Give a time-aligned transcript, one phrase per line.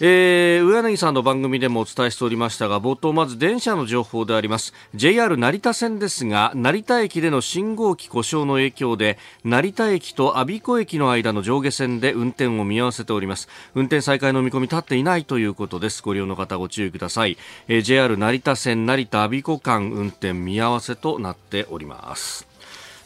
[0.00, 4.72] えー、上柳さんの番組でもお伝えしておりましたが冒頭まず電車の情報であります。
[4.94, 13.48] JR 成田線ですが成田駅での信号機故障の影響で成田駅と我孫子駅の間の上下線で運転を見合わせております。
[13.74, 16.00] 運転再開の見込み立っていないということです。
[16.02, 17.36] ご利用の方ご注意ください、
[17.66, 22.47] えー、JR 成田線成田我孫子間運転見合わせとなっております。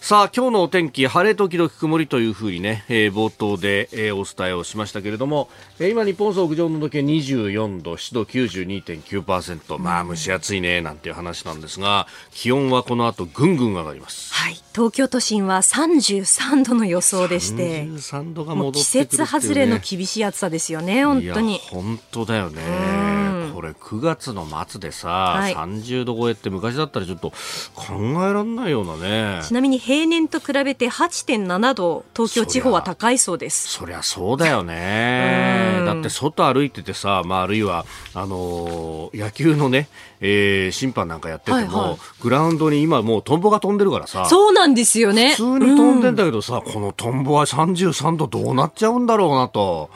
[0.02, 14.34] さあ今日のお天気晴れ時々曇りというふうにね、えー、冒頭で、えー、お伝えをしましたけれども、えー、今日本屋上の時計24度湿度92.9%まあ蒸し暑いねなんていう話なんですが気温はこの後ぐんぐん上がります。
[14.34, 14.55] はい。
[14.75, 21.61] 東京都心は33度の予想でして33度が戻って、ね、季節外れの厳しい暑さですよね本当に。
[21.70, 23.23] 本当だよね。
[23.55, 27.30] これ9月の末でさ、はい、30度超えって昔だったらちょっと
[27.77, 27.95] 考
[28.27, 29.41] えられないようなね。
[29.45, 33.69] ちなみに平年と比べて8.7度東京地方は高いそうです。
[33.69, 35.83] そりゃそうだよね。
[35.87, 39.89] だって外歩いててさ、まあ、あるいはあのー、野球のね
[40.25, 44.27] えー、審判なんかやってても、はいはい、グラウンドに今もうトンボが飛んでるからさ。
[44.27, 45.31] そうなんですよね。
[45.31, 49.91] 普通に飛んでんだけどさ、うん、このトンボは33度どうなっちゃうんだろうなと。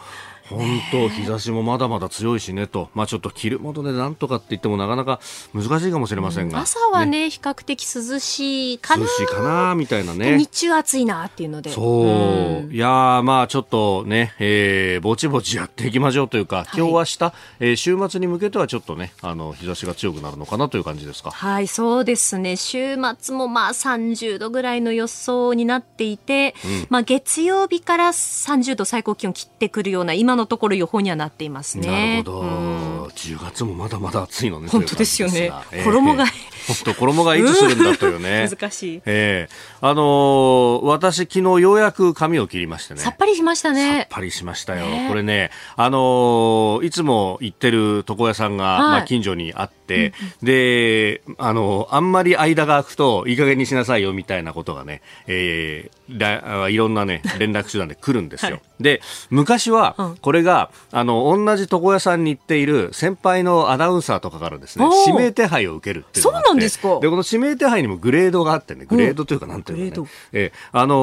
[0.48, 5.20] 本当、日差しもまだまだ強いしねと、まあ、ちょっと着るものでなんとかって言ってもなかなか
[5.52, 9.02] 難しいかもしれませんが、うん、朝はね、ね、比較的涼しいかな。
[9.04, 10.36] 涼しいかなみたいなね。
[10.36, 11.70] 日中暑いなっていうので。
[11.70, 21.30] そう、うん、いやまあちょっとね、えー、ぼちぼちやっていきましょうというか、今日明日、えー、週末に向けてはちょっとねあの日差しが強くなるのかなという感じですか？
[21.30, 22.56] はいそうですね。
[22.56, 31.86] 週末もまあ30度ぐらいの予想になっていて、うん、まあ月曜日から30度最高気温切ってくるような今のところ予報にはなっていますね。
[31.86, 34.68] なるほど、うん、10月もまだまだ暑いのね。
[34.68, 35.50] 本当ですよね。
[35.72, 36.26] えー、衣替え。
[36.66, 38.48] 本当衣替えいつするんだというね。
[38.50, 39.02] 難しい。
[39.06, 43.00] ええー、あのー、私昨日ようやく髪を切りましてね。
[43.00, 44.00] さっぱりしましたね。
[44.00, 44.84] さっぱりしましたよ。
[45.08, 58.52] これね、あのいつも行ってる床屋さんが、はい、まあ近所にあって、うん、で、あのあんまり間が空くといい加減にしなさいよみたいなことがね、えー、いろんなね 連絡手段で来るんですよ。
[58.52, 59.00] はい、で
[59.30, 67.00] 昔はこれが、あの同じ床屋さんに行っている先輩のアナウンサーとかからですね指名手配を受けるっていうそうなんですか。
[67.00, 70.94] でこの指名手配にもグレードがあってねグレードというかなんていうかね、えあの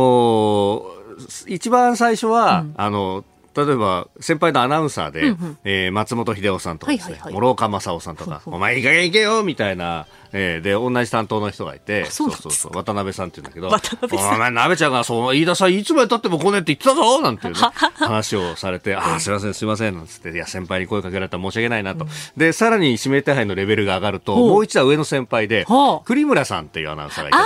[1.17, 3.23] ー、一番最初は、うん、あの
[3.55, 17.59] 例えば先輩のアナウンサーで、うんうん、えー、松本秀夫さんとかですね、はいはいはい、諸岡正夫さんとか、お前いい加減行けよみたいな、えー、で同じ担当の人がいてそうそうそう渡辺さんって言うんだけどお前鍋ちゃんがそう飯田さんいつまでたっても来ねって言ってたぞなんていう、ね、
[17.95, 25.65] 話をされてあすいませんすいませんなんつっていや先輩に声かけられたら申し訳ないなと、うん、でさらに指名手配のレベルが上がるともう一段上の先輩で
[26.05, 27.37] 栗村さんっていうアナウンサーがいて。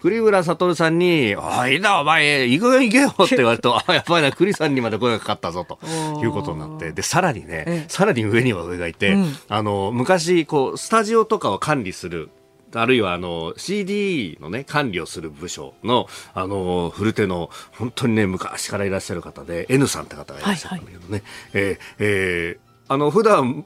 [0.00, 5.78] 栗村悟さんに、おいだ、お前、行くよ行けよって言われると、あ、やっぱりな、栗さんにまで声がかかったぞ、と
[6.22, 12.30] いうことになって、で、さらにね、さらに上には上がいて、うん、あの、昔、こう、スタジオとかを管理する、
[12.74, 21.24] あるいはあの CD のね管理をする部署のあの古手の本当にね昔からいらっしゃる方で N さんって方がいらっしゃるんだけどね、はいはい、
[21.54, 23.64] えー、えーあの、普段、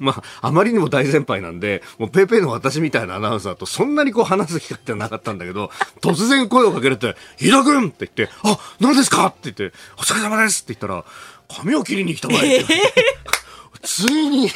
[0.00, 5.70] まあ、あまりにも大先輩なんで、もうペーペーの私みたいなアナウンサーとそんなにこう話す機会ってなかったんだけど、
[6.00, 9.26] 突然声をかけるって、ひだくんって言って、あ、何ですか？
[9.26, 10.64] って言って、お疲れ様です！
[10.64, 11.04] って言ったら、
[11.48, 12.74] 髪を切りに来たまえって。
[12.74, 13.43] えー
[13.84, 14.50] ついに、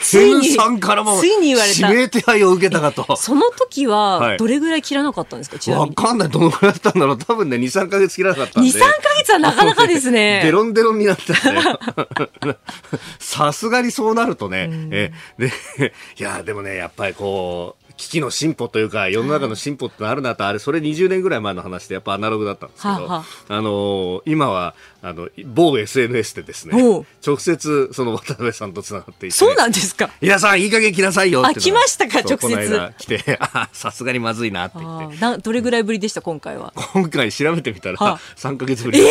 [0.00, 1.88] ついに、さんからも、ついに言われた。
[1.88, 3.16] 指名手配を受けたかと。
[3.16, 6.28] その時は、どれぐらい切らなかったんですか、はい、わかんない。
[6.28, 7.18] どのぐらいだったんだろう。
[7.18, 8.70] 多分ね、2、3か月切らなかったんで。
[8.70, 8.86] 2、3か
[9.18, 10.42] 月はなかなかですね。
[10.44, 12.58] デロンデロンになったんで。
[13.18, 14.68] さすがにそうなるとね。
[14.90, 15.52] え、で、
[16.18, 26.74] いや、でもね、やっぱりこう、機器の進歩というか世の中の進歩ってあるなとあれそれ20年ぐらい前の話でやっぱアナログだったんですけど、あの今はあの某 SNS でですね
[27.24, 30.10] 直接その渡辺さんとつながっていて、そうなんですか。
[30.20, 32.94] 皆さんいい加減来なさいよってあ来ましたか直接。
[32.98, 33.38] 来て
[33.72, 35.16] さすがにまずいなって言って。
[35.18, 36.72] などれぐらいぶりでした今回は？
[36.92, 39.08] 今回調べてみたら3か月ぶりええー、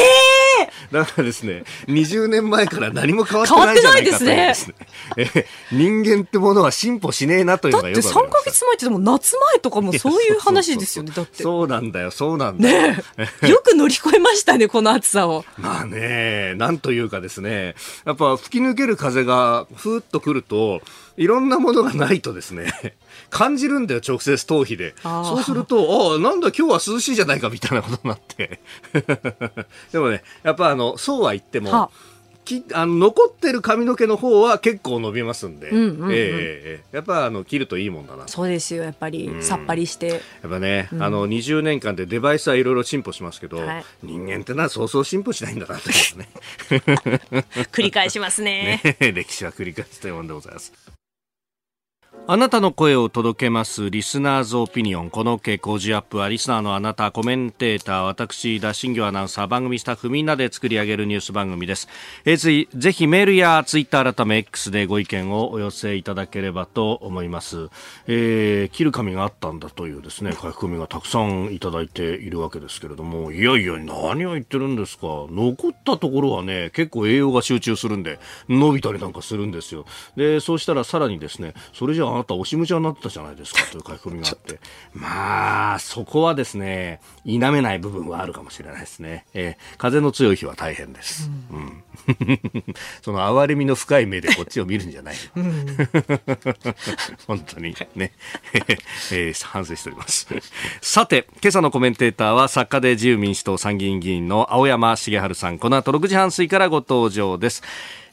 [0.92, 4.76] だからですね20年前から何も変わってないじゃないかというですね
[5.18, 11.44] え人間ってものは進歩しねえなというのがよくわかりました3か月前ってでも夏前とかもそういう話ですよね、だって。
[11.44, 12.94] そうなんだよ、そうなんだよ。
[12.94, 13.04] ね
[13.50, 15.46] よく乗り越えましたね、この暑さを。
[15.58, 17.76] まあね、なんというかですね、
[18.06, 20.82] やっぱ吹き抜ける風がふーっとくると、
[21.18, 22.74] いろんなものがないとですね
[23.30, 24.96] 感じるんだよ直接頭皮で。
[25.02, 28.60] そうするとああなんだ今日は涼しいじゃないかみたいなことになって。
[29.92, 31.84] でもねやっぱあのそうは言っても、は。
[31.84, 32.14] あ
[32.44, 38.28] きあの残ってる髪の毛の方は結構伸びますんで、うんうんうん、えー、やっぱあの切るといいもんだな。
[38.28, 40.08] そうですよやっぱり、うん、さっぱりして。
[40.08, 40.18] や
[40.48, 46.30] っぱね、うん、あの20年間でデバイスはいろいろ進歩しますけど、はい、人間ってのはそうそう進歩しないんだなとね
[47.72, 50.74] 繰り返しますねね歴史は繰り返しというもんでございます
[52.26, 55.10] あなたの声を届けますリスナーズオピニオン。
[55.10, 58.06] この傾向ジアップはリスナーのあなたコメンテーター。
[58.06, 61.90] 私田新業アナウンサー番組スタッフみんなで作り上げるニュース番組です、
[62.24, 67.68] えー、ぜひメールやツイッター改め X でご意見をお寄せいただければと思います、
[68.08, 73.34] えー、切る髪があったんだというですね書き込みがたくさんいただいているわけですけれども。
[73.34, 75.08] いやいや何を言ってるんですか。
[75.30, 78.18] 残ったところはね結構栄養が集中するんで
[78.48, 79.86] 伸びたりなんかするんですよ。
[80.16, 84.60] でそうしたらさらにですねそれじゃなたおしむちゃになってたじゃないですか という書き込みがあって、
[84.94, 89.26] まあ、そこはですね、否めない部分はあるかもしれないですね。
[89.34, 91.30] えー、風の強い日は大変です。
[91.52, 91.84] うん、うん、
[93.02, 95.16] その哀れみの深い目でこっちを見るんじゃない。
[95.36, 95.78] うん、
[97.28, 98.12] 本当にね、
[99.12, 100.28] えー、反省しております。
[100.82, 105.60] さて、今朝のコメンテーターは作家で自由民主党参議院議員の青山茂春さん。
[105.60, 107.64] この後6時半過ぎからご登場です。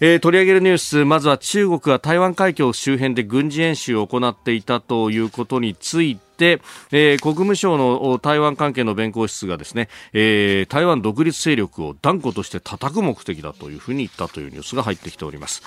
[0.02, 15.62] えー、取り上げるニュースまずは中国が台湾海峡周辺で軍事演習を行っていたということについてえー、国務省の台湾関係の弁公室がですね、えー、台湾独立勢力を断固として叩く目的だというふうに言ったというニュースが入ってきております。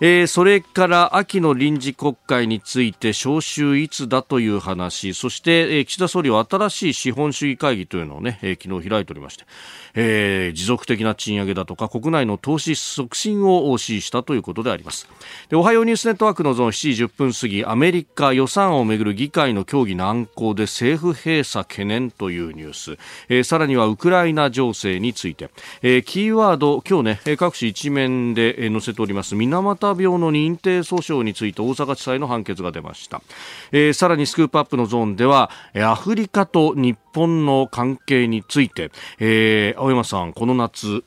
[0.00, 9.44] えー、それから秋の臨時国会について召集いつだという話そして、えー、岸田総理は新しい資本主義会議というのをね、えー、昨日開いておりまして、
[9.94, 15.08] えー、持続的な賃上げだとか国内の投資促進を指示したということであります。
[15.48, 22.98] でおはようニュースネットワークのゾーン7時10分過ぎアメリカ予算をめぐる議会の協議難航で政府閉鎖懸念というニュース、
[23.28, 25.50] えー、さらにはウクライナ情勢について、
[25.82, 33.22] えー、キーワード今日ね各紙一面で載せております水俣病の認定訴訟について大阪地裁の判決が出ました、
[33.72, 38.90] えー、さらにスクープアップのゾーンではアフリカと日本の関係について、
[39.20, 41.04] えー、青山さん、この夏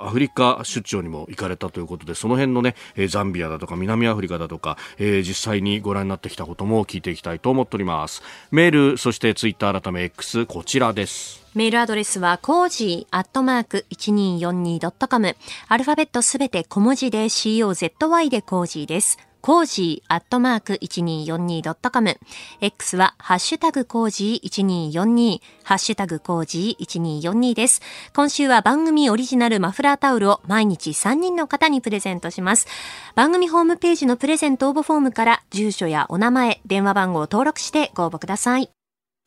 [0.00, 2.74] アフリカ出張にも行かれたということでその辺のね、
[3.08, 8.22] ザンビアだとか南アフリカだとか、えー、実際にご覧になってきたことも聞いていきたいと思っております。
[8.50, 11.37] メールそしてツイッター改め X こちらです。
[11.54, 15.36] メールアドレスは、コージーアットマーク 1242.com。
[15.68, 19.18] アルファベットすべて小文字で COZY でコージーです。
[19.40, 22.18] コージーアットマーク 1242.com。
[22.60, 27.80] X は、ハッシュタグコージー1242、ハッシュタグコージー1242です。
[28.14, 32.66] 今週は番組オリジナルマフラータオルを毎日3人の方にプレゼントします。
[33.14, 38.70] 番組ホームページのプレゼント応募フォームから住所やお名前、電話番号を登録してご応募ください。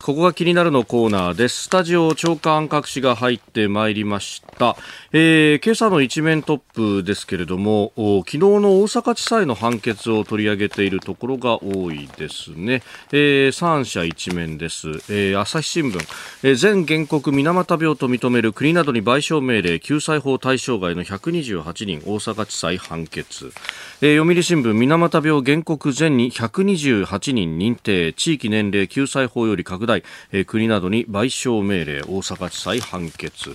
[0.02, 1.64] ここが気になるのコーナーです。
[1.64, 4.76] スタジオ長官各紙が入ってまいりました。
[5.12, 7.92] えー、今朝の一面トップですけれども、
[8.26, 12.82] 昨日の大阪地裁の判決を取り上げているところが多いですね。
[13.12, 14.88] えー、三社一面です。
[15.08, 16.00] えー、朝日新聞、
[16.42, 23.52] えー、全原告水俣病と認める国などに賠償命令、救済法対象外の128人、大阪地裁判決。
[24.00, 33.50] えー、読売新聞、水俣病原告全に128人認定、地域年齢救済法より拡大大、えー、国などに賠償命令大阪地裁判決。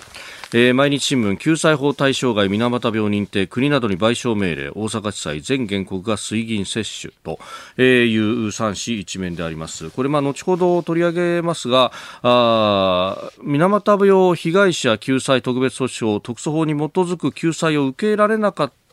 [0.54, 7.38] えー、毎日新聞救済法対象外水俣病認定国などに賠償命令大阪地裁全原告が水銀摂取と、
[7.76, 9.90] えー、いう三紙一面であります。
[9.90, 11.92] これまあ後ほど取り上げますが
[12.22, 18.87] あ水俣病被害者救済特別措置法特措法に基づく救済を受けられなかった、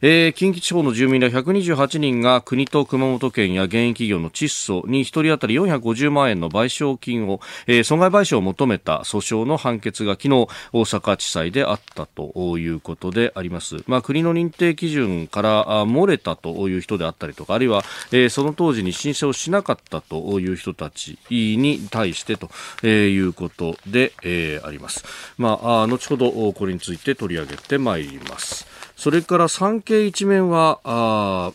[0.00, 10.48] えー、近畿地方の住民ら128人が国と熊本県や現役企業の窒素に1人当たり450万円の賠償金を、えー、損害賠償を求めた訴訟の判決が昨日大
[10.82, 13.76] 阪地裁であったということであります。
[13.86, 17.82] まあ、国の認定基準から漏れたという人であったりとか、あるいは、
[18.12, 25.04] えー、その当時に申請をしなかったという人たちに対してということで、えー、あります。
[25.38, 28.73] まあ、後ほどこれについて取り上げてまいります。
[28.96, 31.52] それから産経一面は、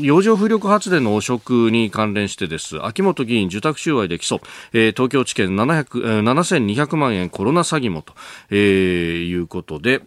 [0.00, 2.84] 洋上風力発電の汚職に関連してです。
[2.84, 8.14] 秋元議員受託収賄で起訴、えー、東京地検700、7200万円コロナ詐欺もと、
[8.50, 10.02] えー、いうことで、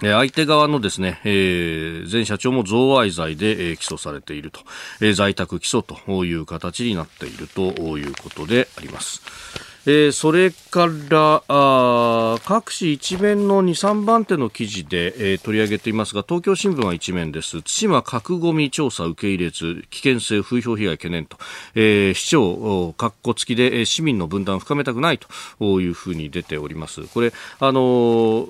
[0.00, 4.60] 相手側のですね、えー、前社長も贈賄罪で、えー、起訴されていると、
[5.00, 9.69] えー、在宅起訴という形になっているということであります。
[9.86, 17.62] えー、それからあ各紙一面の2、3番手の記事で、えー、取り上げていますが東京新聞は一面です。
[17.62, 21.38] 対馬核ごみ調査受け入れず危険性風評被害懸念と、
[21.74, 27.04] えー、市長括弧付きで市民の分断を深めたくないというふうに出ております。
[27.04, 28.46] これあのー、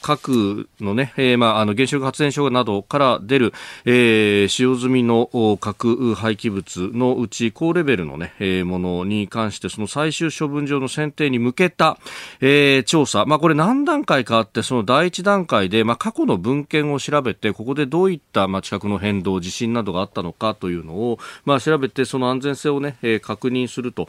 [0.00, 3.52] 核のね、えー、まああの原子力発電所などから出る、
[3.84, 11.98] えー、使用済みの核廃棄物のうち高レベルのね、えー、ものに関してその最終処分場の選定に向けた、
[12.40, 24.08] えー、調査、まあ、これ何段階かあって、その第一段階で、まあ、過去の文献を調べて、ここでどういった、まあ、地殻の変動、地震などがあったのかというのを、まあ、調べて、その安全性をね、えー、確認すると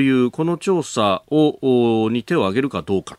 [0.00, 3.16] いう、この調査を、に手を挙げるかどうか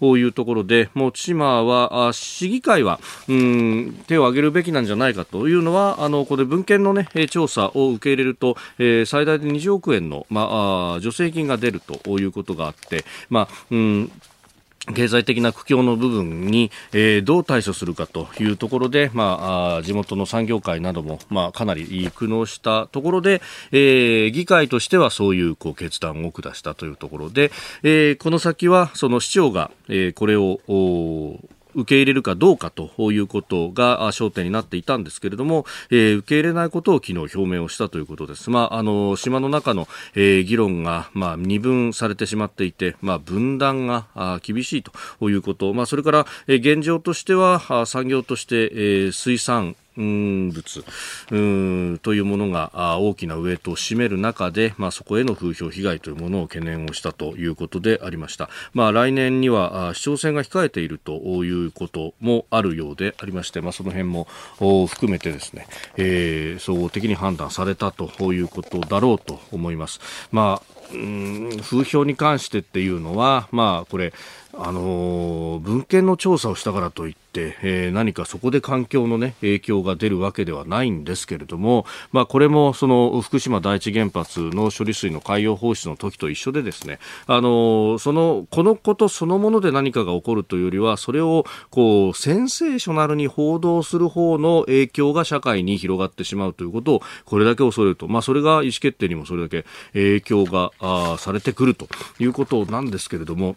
[0.00, 14.12] というところで、もう千島は、市議会は、うん、手を挙げるべきなんじゃないかというのは、あの、これ文献のね、調査を受け入れると、えー、最大で20億円の、まあ、助成金が出るということがあって、まあ、うん
[14.94, 27.52] 経済的な苦境の部分に、えー、どう対処するかというところで、まあ、地元の産業界なども、まあ、かなり苦悩したところで、えー、議会としてはそういうこう決断を下したというところで、
[27.84, 30.58] えー、この先はその市長が、え、これを
[31.74, 38.50] 受け入れるかどうかということが焦点になっていたんですけれども、えー、受け入れないことを昨日表明をしたということです。
[38.50, 50.84] まあ、あの、島の中の、えー、議論が、まあ、二分されてしまっていて、まあ、分断が厳しいということ、まあ、それから、えー、現状としては、産業として、えー、水産、物
[51.30, 64.26] うんというものが大きなウエイトを占める中で、まあ、そこへの風評被害というものを懸念をしたということでありました、まあ、来年には市長選が控えているということもあるようでありまして、まあ、その辺も
[64.86, 70.00] 含めてですね、えー、総合的に判断されたということだろうと思います。
[70.30, 74.12] まあうん風評に関してっていうのは、まあ、これ、
[74.54, 103.56] あの、文献の調査をしたからといって、えー、何かそこで環境の、ね、影響が出るわけではないんですけれども、まあ、これもその福島第一原発の処理水の海洋放出の時と一緒でですね、あの、そのこのことそのもので何かが起こるというよりはそれをこうセンセーショナルに報道する方の影響が社会に広がってしまうということをこれだけ恐れると、まあ、それが意思決定にもそれだけ影響があされてくるということなんですけれども。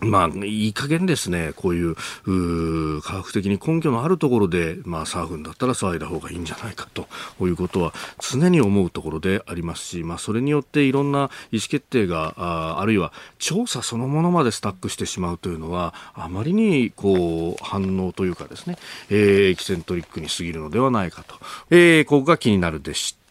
[0.00, 1.96] まあ、いい加減ですね、こういう、
[2.26, 7.06] う科学的に根拠のあるところで、まあ、騒ぐんだったら騒いだ方がいいんじゃないかと
[7.40, 18.76] いうことは常に思うところでありますし、まあ、それによっていろんな意思決定が、ああるいは調査そのものまでスタックしてしまうというのは、あまりに、こう、反応というかですね、
[19.10, 21.36] えー、エキセントリックに過ぎるのではないかと、
[21.70, 23.23] えー、ここが気になるでした。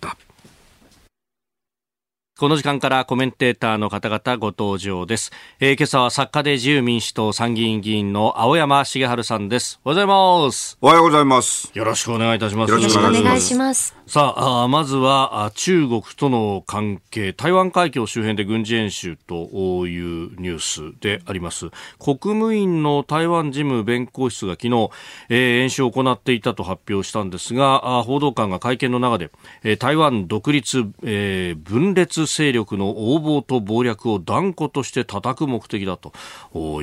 [2.36, 5.32] この時間からコメンテーターの方々ご登場です。
[5.60, 9.80] えー、今朝は作家で自由民主党参議院議員の青山茂春さんです。
[9.86, 10.78] おはようございます。
[10.82, 11.72] おはようございます。
[11.75, 12.72] よろしくお願いいたします。
[12.72, 13.96] よろしくお願いします。
[14.08, 21.70] さあ、あまずは中国との関係、台湾海峡周辺で軍事演習というニュースであります。
[22.00, 24.90] 国務院の台湾事務弁公室が昨日、
[25.30, 29.30] えー、演習を行っていたと発表したんですが、報道官が会見の中で、
[29.63, 36.13] えー、台湾独立、えー、分裂勢力の横暴と謀略を断固として叩く目的だと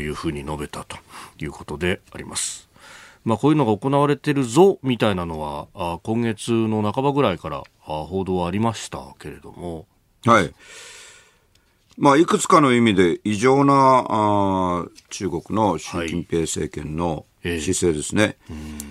[0.00, 0.96] いうふうに述べたと
[1.38, 2.68] いうことであります。
[3.24, 9.86] まあ、こういうのが行われてるぞみたいなのはあ今月の半ばぐらいからあ報道はありましたけれども。
[10.24, 10.52] はい。
[11.98, 18.22] まあ、いくつかの意味で異常なあ中国の習近平政権の姿勢ですね。
[18.22, 18.84] はいえー、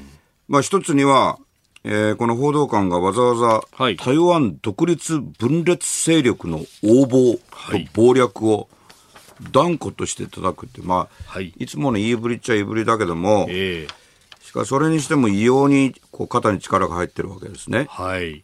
[0.47, 1.39] まあ、一つには、
[1.83, 7.39] えー、この報道官がわざわざ、はい、台湾独立分裂勢力の横暴と
[7.95, 8.67] 謀略を
[9.51, 17.87] 断固として叩くって、まあ、はい、いつもの言いぶりっちゃ言いぶりだけども、えー、しかしそれにしても異様にこう肩に力が入ってるわけですね。
[17.89, 18.43] はい、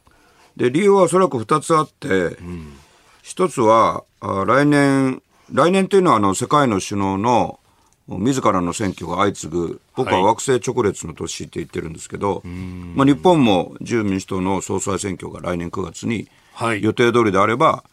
[0.55, 2.77] で理由はおそらく2つあって、うん、
[3.23, 7.59] 1つはあ来年来年というのはあの世界の首脳の
[8.07, 16.29] 自らの選挙が相次ぐ、僕は惑星直列の年って言ってるんですけど、はい、まあ、日本も自由民主党の総裁選挙が来年9月に
[16.81, 17.83] 予定通りであれば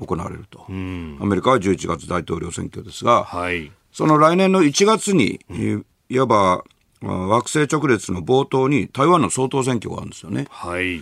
[0.00, 5.40] 行われると、アメリカは11月大統領選挙ですが、はい、その来年の1月に、
[6.08, 6.64] いわば
[7.00, 10.46] 惑星直列の冒頭に台湾の総統選挙があるんですよね。
[10.50, 11.00] はい、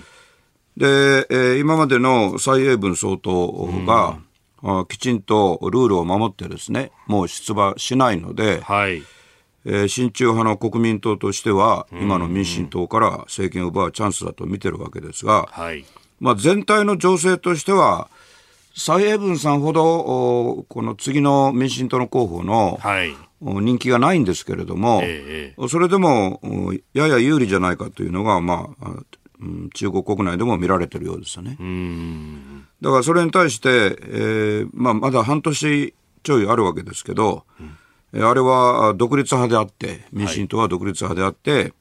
[0.76, 4.18] で、えー、今までの蔡英文総統が、
[4.88, 9.02] きちんとルールを守ってですね、もう出馬しないので、はい、
[9.64, 15.84] えー、親中派の国民党としては、今の民進党から政権を奪うチャンスだと見てるわけですが、はい、
[16.18, 18.08] まあ、全体の情勢としては、
[18.76, 23.14] 蔡英文さんほど、この次の民進党の候補の、はい。
[23.42, 26.40] 人気がないんですけれども、ええ、それでも
[26.92, 28.90] やや有利じゃないかというのが、まあ、
[29.74, 31.56] 中国国内でも見られてるようですよね。
[32.80, 37.44] だからそれに対して、えーまあ、まだ半年ちょいあるわけですけど、
[38.12, 41.74] うん、あれは独立派であって、民進党は独立派であって、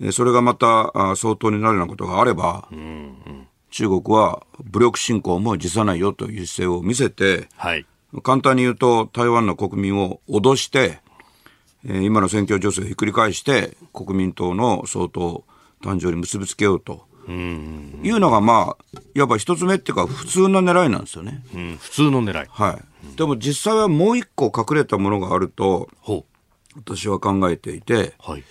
[0.00, 7.86] はい、それがまた相当になるようなことがあれば、うんうん、中国は武力侵攻も辞さないよという姿勢を見せて、はい、
[8.22, 11.00] 簡単に言うと台湾の国民を脅して、
[11.84, 15.42] えー、今の選挙情勢をひっくり返して国民党の総統
[15.86, 17.06] 誕生に結びつけようと。
[17.28, 21.42] いうのがまあ、いわば一つ目っていうか普通の狙いなんですよね。
[21.54, 22.48] うん、普通の狙い。
[22.48, 22.78] は
[23.14, 23.16] い。
[23.16, 25.88] でも実際はもう一個隠れたものがあると、
[26.76, 28.44] 私は考えていて、はい、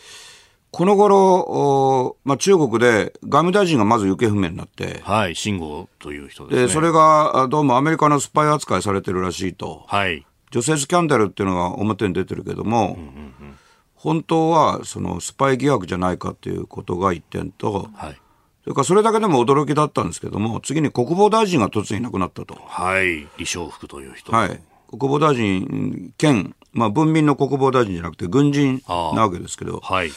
[0.72, 9.86] この頃、まあ、中国で外務大臣がまず行方不明になって、はい、秦剛という人です、ね、で、それがどうもアメリカのスパイ扱いされてるらしいと。
[9.88, 10.26] はい。
[10.52, 13.58] 女性スキャンダルっていうのが表に出てるけども、うんうんうん、
[14.06, 18.18] 本当はそのスパイ疑惑じゃないかということが一点と、はい、
[18.62, 22.54] それからそれだけでも驚きだったんですけども、次に国防大臣が突然いなくなったと。
[22.54, 24.32] はい、李承福という人。
[24.32, 24.62] はい。
[24.92, 30.12] 国防大臣兼、まあ、文民の国防大臣じゃなくて軍人なわけですけど、はい。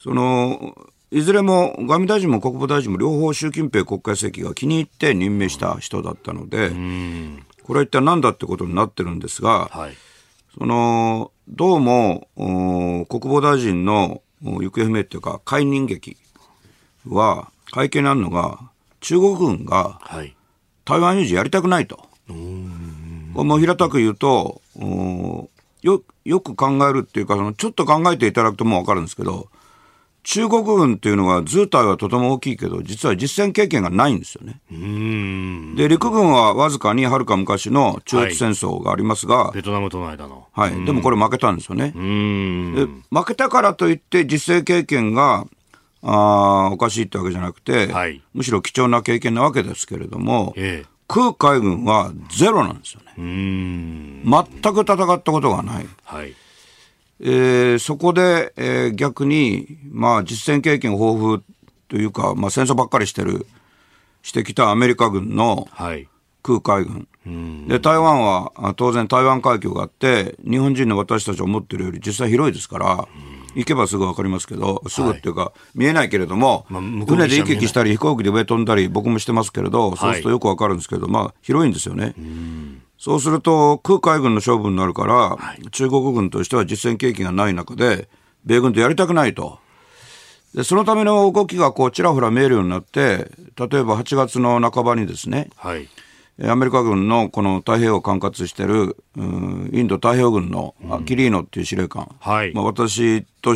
[0.00, 0.76] その、
[1.12, 6.70] いずれも外務大臣も国防大臣も両方習近平国家主席が気に入って任命した人だったので、
[7.62, 9.94] これは一体何だってことになってるんですが、はい、
[10.58, 16.18] その、どうも、国防大臣の行方不明っていうか、解任劇
[17.06, 18.60] は、背景にあるのが、
[19.00, 19.98] 中国軍が
[20.84, 22.06] 台湾有事やりたくないと。
[22.28, 24.60] もう平たく言うと、
[25.80, 29.48] よよく考えるっていうか、そのちょっと考えていただくともう分かるんですけど、
[30.24, 34.60] 中国軍っていうのは図体はとても大きいけど、実は実戦経験がないんですよね。
[35.76, 40.46] で、陸軍はわずかにはるか昔の中越戦争がありますが、はい、ベトナムとの間の。
[40.52, 40.84] はい。
[40.84, 41.90] でもこれ負けたんですよね。
[41.90, 42.00] で
[43.10, 45.46] 負けたからといって実戦経験が、
[46.04, 53.14] あおかしいってわけじゃなくて、はい、むしろ貴重な経験なわけですけれども、ええ、空海軍はゼロなんですよね。
[53.16, 55.86] 全く戦ったことがない。
[56.04, 56.34] はい
[57.24, 61.42] えー、そこで、えー、逆に、まあ、実戦経験豊富
[61.88, 63.46] というか、まあ、戦争ばっかりしてる、
[64.22, 65.68] してきたアメリカ軍の
[66.42, 67.08] 空海軍。
[67.24, 73.08] はい、で、台湾は当然台湾海峡があって、日本人の私たちが思ってるより実際広いですから、
[73.54, 82.14] 行けばすぐ分かりますけど、すぐっていうか、はい、見えないけれども、まあ、船で行き来したり、飛行機で上飛んだり、僕もしてますけれど、そうするとよく分かるんですけど、まあ、広いんですよね。
[82.98, 88.08] そうすると、空海軍の勝負になるから、はい、中国軍としては実戦経験がない中で、
[88.44, 89.58] 米軍とやりたくないと。
[90.54, 95.88] で、そのための動きがこう、ちらほら見えるようになって、例えば8月の半ばにですね、はい、
[96.44, 103.54] アメリカ軍のこの太平洋を管轄している、インド太平洋軍のアキリーノっていう司令官、はい、まあ、私と、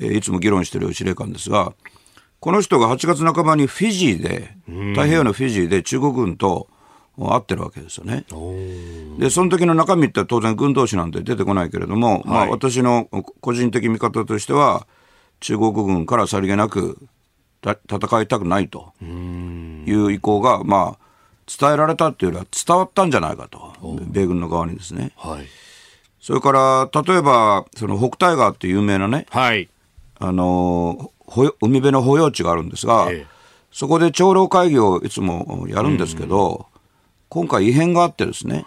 [0.00, 1.74] えいつも議論している司令官ですが、
[2.40, 4.54] この人が8月半ばにフィジーで、
[4.92, 6.68] 太平洋のフィジーで中国軍と
[7.18, 8.24] 合ってるわけですよね。
[9.18, 13.06] で、その時の中身って当然軍同士なんで出てこないけれども、はい、まあ私の
[13.40, 14.86] 個人的見方としては、
[15.40, 16.98] 中国軍からさりげなく
[17.62, 21.07] 戦いたくないという意向が、まあ、
[21.48, 23.72] 伝えられたっていうよりは伝わったんじゃないかと、
[24.06, 25.12] 米軍の側にですね。
[25.16, 25.46] はい、
[26.20, 29.68] それから、例えば、その北大河っていう有名なね、はい、
[30.18, 31.10] あの、
[31.60, 33.26] 海辺の保養地があるんですが、ええ、
[33.72, 36.66] そこで長老会議をいつもやるんですけど、
[37.28, 38.64] 今回異変があってですね、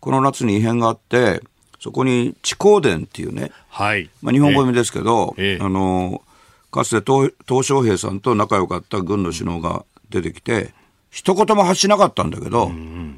[0.00, 1.42] この夏に異変があって、
[1.78, 4.10] そこに地高殿っていうね、はい。
[4.22, 6.22] まあ、日本語読みですけど、ええ、あの、
[6.70, 10.74] かつて東小平さんと仲良かった軍の首脳が出てきて、
[11.10, 12.70] 一言も発しなかったんだけど、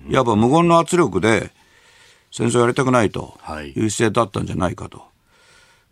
[0.09, 1.51] やっぱ無言の圧力で
[2.31, 3.39] 戦争やりたくないと
[3.75, 5.03] いう姿勢だったんじゃないかと。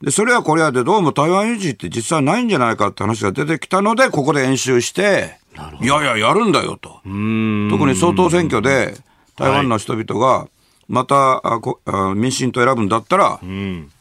[0.03, 5.39] で、それはこれはでどうも台湾有事って実際ないんじゃないかって話が出てきたので、ここで演習して、
[5.83, 7.01] いやいや、やるんだよと。
[7.03, 8.97] 特に総統選挙で
[9.37, 10.49] 台湾の人々が、
[10.89, 13.39] また、あこあ民進党選ぶんだったら、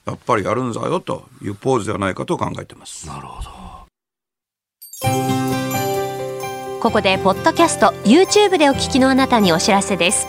[0.06, 3.06] やっぱりやるんだよというポーズではないかと考えてます。
[3.06, 5.39] なるほど。
[6.82, 10.28] ここで、ポッドキャスト、YouTube でお聞きのあなたにお知らせです。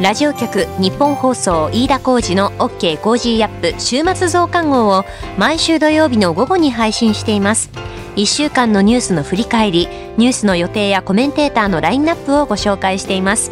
[0.00, 5.04] ラジオ局ニッポン放送飯田浩司の OK コージーアップ週末増刊号を
[5.36, 7.70] 毎週土曜日の午後に配信しています。
[8.16, 13.50] 1週間のニュースの振り返りニュースの予定やコメンテーターのラインナップをご紹介しています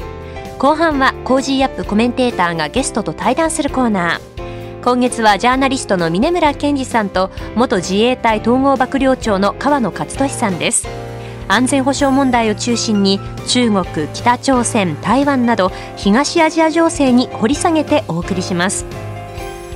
[0.58, 10.88] 後半はコージーアップコメンテーターがゲストと対談するコーナー今月はジャーナリストの峯村健司さんと元自衛隊統合幕僚長の河野克俊さんです
[11.48, 18.84] 安全保障問題を中心に中国、北朝鮮、台湾など東アジア情勢に掘り下げてお送りします。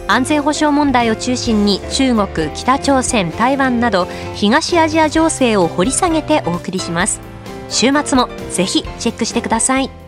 [0.07, 7.21] 安全保障問題を中心に中国、北朝鮮、台湾など東アジア情勢を掘り下げてお送りします。
[7.71, 10.02] 週末もぜひチェックしてください。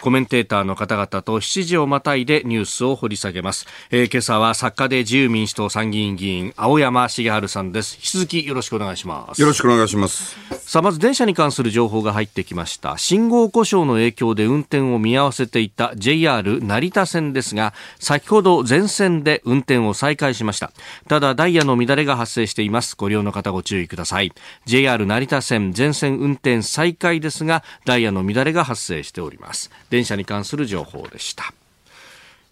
[0.00, 7.96] コメンテーターの方々と7時をまたいでニュースを掘り下げます、えー、今朝は作家で自由民主党参議院議員青山茂春さんです。
[7.96, 9.40] 引き続きよろしくお願いします。
[9.40, 10.36] よろしくお願いします。
[10.66, 12.96] さあまず電車に関する情報が入ってきました。
[12.96, 20.72] 信号故障の影響で運転を見合わせていた JR 成田線ですが先ほど全線で運転を再開しました。
[21.08, 22.96] ただダイヤの乱れが発生しています。
[22.96, 24.32] ご利用の方ご注意ください。
[24.64, 31.52] JR 成田線全線運転再開ですがダイヤの乱れが発生しております電車に関する情報でした。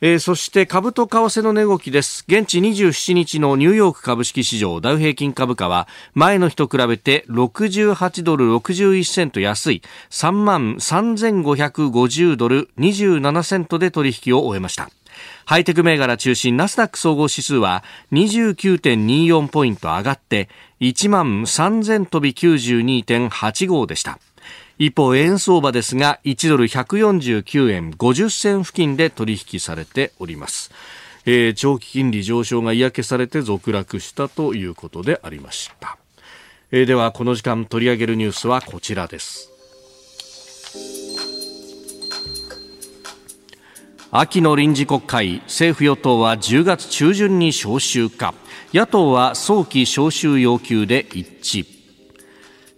[0.00, 2.24] えー、そして株と為替の値動きです。
[2.28, 14.88] 現地27日のニューヨーク株式市場ダウ平均株価は前の日と比べて68ドル61セント安い3万3550ドル27セントで取引を終えました。
[15.46, 20.48] ハイテク銘柄中心ナスダック総合指数は29.24ポイント上がって
[20.78, 24.20] 1万3000飛び92.85でした。
[24.78, 30.70] 一方円相場ですが1ドル149円50銭付近で取引されております、
[31.26, 35.98] えー、長期金利上昇が嫌気されて続落したということでありました、
[36.70, 39.50] えー、ではこの時間取り上げるニュースはこちらです。
[44.10, 48.32] 秋の臨時国会政府与党は10月中旬に召集か。
[48.72, 51.26] 野党は早期召集要求で一
[51.62, 51.77] 致。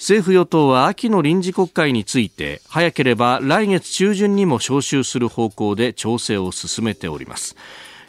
[0.01, 7.55] 政府与党は秋の臨時国会について早ければ来月中旬にも召集する方向で調整を進めております。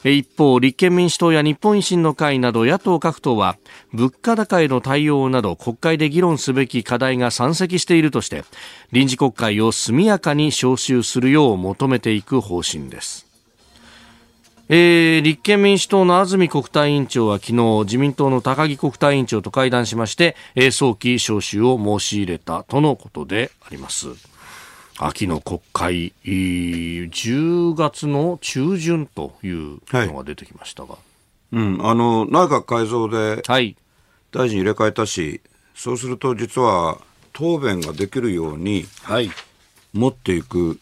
[0.05, 3.57] 一方立憲民主党や日本維新の会など野党各党は
[3.91, 8.45] 物価高への対応など国会で議論すべき課題が山積しているとして
[8.93, 13.30] 臨時国会を速やかに召集するよう求めていく方針です。
[14.73, 24.07] えー、立憲民主党の安住国対委員長は昨日自民党の高木国対委員長と会談しまして、えー、早期招集を申し入れたとのことであります。
[24.97, 30.97] 秋の国会10月の中旬というのが出てきましたが、は
[31.51, 33.75] い、うん、あの内閣改造で大
[34.49, 35.41] 臣入れ替えたし、はい、
[35.75, 36.97] そうすると実は
[37.33, 38.85] 答弁ができるように
[39.91, 40.79] 持っていく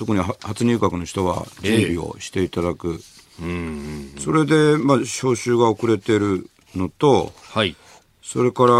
[0.00, 3.00] 特に初入閣の人は準備をしていただく、
[3.38, 7.76] えー、それで、まあ、招集が遅れてるのと、はい、
[8.22, 8.72] それから、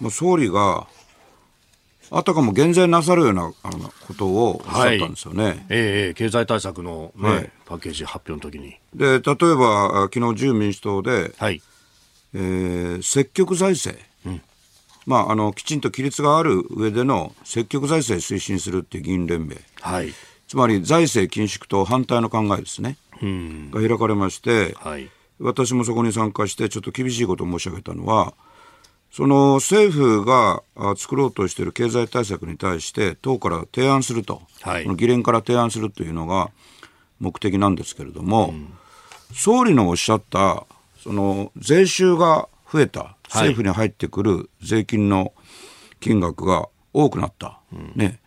[0.00, 0.88] まあ、総理が
[2.10, 5.44] あたかも減税なさるようなあのことをおっしゃったんですよね。
[5.44, 8.74] はい、ええー、経済対策のね、はい、パッケージ発表の時に。
[8.96, 11.62] で、例えば、昨日自由民主党で、はい、
[12.34, 14.02] えー、積極財政。
[14.26, 14.42] うん、
[15.06, 19.56] まあ、あの、きちんと規律がある上での積極財政推進するっていう議員連盟。
[19.82, 20.12] はい。
[20.48, 22.96] つまり財政緊縮と反対の考えですね、
[23.70, 28.32] が開かれまして、はい、私もそこに参加してちょっと厳しいことを申し上げたのは
[29.12, 30.62] その政府が
[30.96, 36.50] 作ろうとしている経済対策に対して党から提案すると、はい、この議連から提案するというのが
[37.20, 38.72] 目的なんですけれども、うん、
[39.34, 40.64] 総理のおっしゃった
[41.02, 45.32] その税収が増えた政府に入ってくる税金の
[46.00, 47.58] 金額が多くなった、
[47.94, 48.20] ね、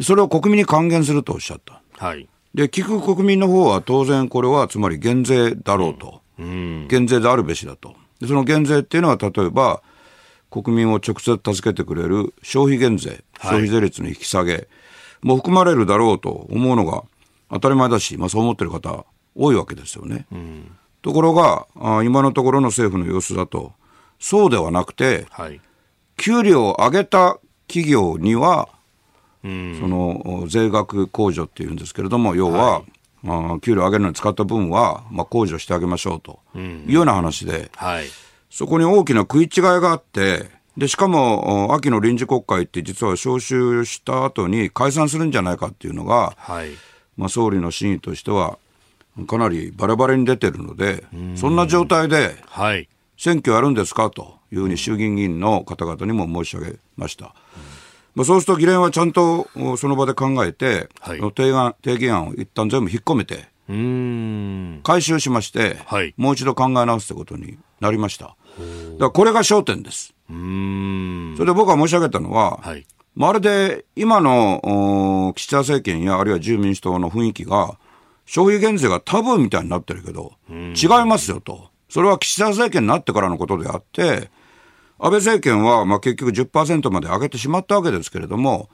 [0.00, 1.82] それを国民に還元するとおっしゃった。
[2.04, 2.28] はい。
[2.54, 6.22] で、聞く国民の方は当然これはつまり減税だろうと。
[6.38, 7.94] うん、減税であるべしだと。
[8.20, 9.82] でその減税っていうのは例えば、
[10.50, 14.66] 国民を直接助けてくれる消費減税、消費税率の引き下げ
[15.22, 17.02] も含まれるだろうと思うのが
[17.50, 20.26] 当たり前だし、まあそう思ってる方多いわけですよね。
[20.32, 23.72] うん、ところがあ、今のところの政府の様子だと、
[24.18, 25.60] そうではなくて、はい、
[26.16, 28.68] 給料を上げた企業には
[29.42, 32.82] その税額控除っていうんですけれども、要は、
[33.24, 38.06] はい、給料上げるのに使った分は、まあ、控除してあげましょうというような話で、はい、
[38.50, 46.70] そこに大きな食い違いがあって、で、しかも、秋の臨時国会って実は召集した後に解散するんじゃないかっていうのが、はい、
[47.16, 48.58] まあ、総理の真意としては、
[49.26, 52.36] かなりバラバラに出てるので、そんな状態で、
[53.16, 57.34] 選挙やるんですかというふうに衆議院議員の方々にも申し上げました。
[58.18, 63.46] まあ、そうすると議連はちゃんとその場で考えて、はい、提案提言案を一旦全部引っ込めて、
[64.82, 68.24] 回収しまして、はい、もう一度考え直すということになりました。
[68.24, 68.36] だか
[68.98, 70.14] らこれが焦点です。
[70.26, 77.78] それで僕が申し上げたのは、はい、まるで今の岸田政権やあるいは自由民主党の雰囲気が、
[78.26, 81.70] 消費減税がタブーみたいになってるけど、違いますよと。
[81.88, 84.28] それは岸田政権になってからのことであって、
[84.98, 88.68] 安倍政権は、まあ、結局10%まで上げてしまったわけですけれども、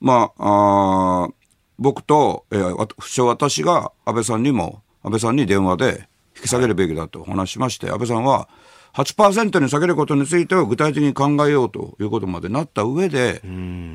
[0.00, 1.28] まあ、あ
[1.78, 8.48] 僕と、えー、不詳私が安倍さんにも、安倍さんに電話で引き下げるべきだとお話しまして、安倍さんは、
[8.94, 13.42] 8%に下げることについては具体的に考えようということまでなった上で、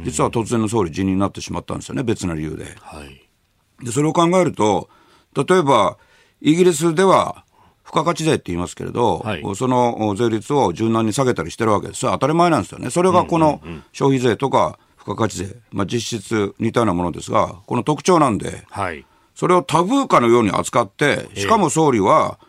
[0.03, 2.75] 実は突然の総理辞任になってしまったんですよね、別な理由で。
[2.79, 4.89] はい、でそれを考えると、
[5.35, 5.97] 例えば、
[6.39, 7.45] イギリスでは、
[7.91, 12.01] 付加価値税って言いますけれど、はい、その税率を柔軟に下げたりしてるわけです。
[12.01, 12.89] 当たり前なんですよね。
[12.89, 22.39] それがこの消費税とか付加価値税、まあ、実質似たようなものですが、この特徴なんで、はい、それをタブーかのように扱って、しかも総理は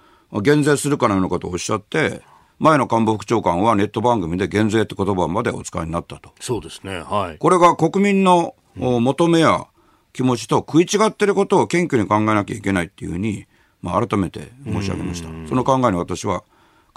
[0.42, 2.22] 減税するかのようなことをおっしゃって、
[2.58, 6.30] 前の官房副長官はネット番組で減税って言葉までお使いになったと。
[6.38, 7.00] そうですね。
[7.00, 7.38] はい。
[7.38, 9.66] これが国民の求めや
[10.12, 13.46] 気持ちと食い違っていることを謙虚に考えなきゃいけないっていうふうに、
[13.82, 15.28] まあ、改めて申し上げました。
[15.48, 16.44] その考えに私は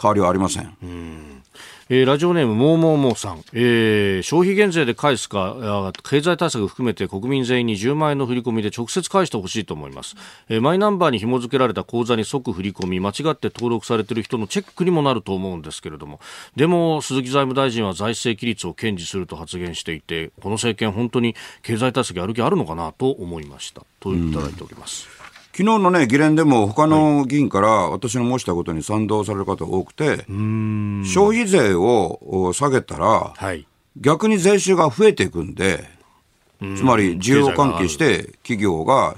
[0.01, 0.77] 変わりはありません。
[0.83, 1.35] うん。
[1.87, 10.15] えー、ラジオネームもーもーもーさん、えー、消費減税で返すか経済対策含めて国民全員に10万円の振り込みで直接返してほしいと思います、
[10.49, 16.19] えー、マイナンバーに紐付けられた口座に即振り込み間違って登録されている人のチェックにもなると思うんですけれども。
[16.55, 23.83] でも鈴木財務大臣は財政規律を堅持すると発言していてこの政権本当に経済対策やる気あるのかなと思いました。
[23.99, 25.07] といただいております、
[25.57, 33.65] 昨日のね、議連でも他の議員から私の申したことに賛同される方が多くて、消費税を下げたら、はい、
[33.95, 35.85] 逆に税収が増えていくんで、
[36.59, 39.15] つまり需要関係して企業が、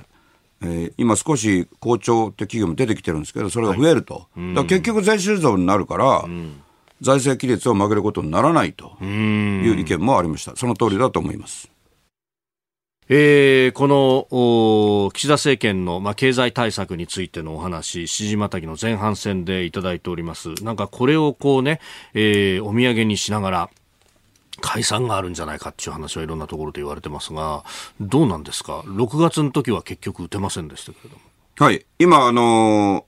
[0.62, 4.28] えー、今少し好調って企業も出てきてるんですけど、それが増えると。
[4.36, 6.23] はい、だ結局税収増になるから、
[7.02, 10.56] 財政規律を曲げることにならないという意見もありました。
[10.56, 11.71] その通りだと思います。
[13.10, 20.54] えー、この岸田政権の、まあ、経済対策についてのお話、支持またぎの前半戦でいただいております。
[20.62, 21.80] なんかこれをこうね、
[22.13, 23.70] えー、お土産にしながら、
[24.60, 27.63] 解散があるんじゃないかっていう話はいろんなところで言われてますが、
[28.02, 31.22] どうなんですか ?6 月の時は結局打てませんでしたけれども。
[31.60, 31.86] はい。
[32.00, 33.06] 今、あの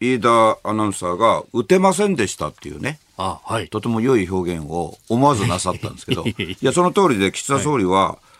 [0.00, 2.98] ー、飯田アナウンサーが打てませんでしたっていうね。
[3.18, 3.68] あ、はい。
[3.68, 8.31] とても良い表現を思わずなさったんですけど、 いや、その通りで岸田総理は、はい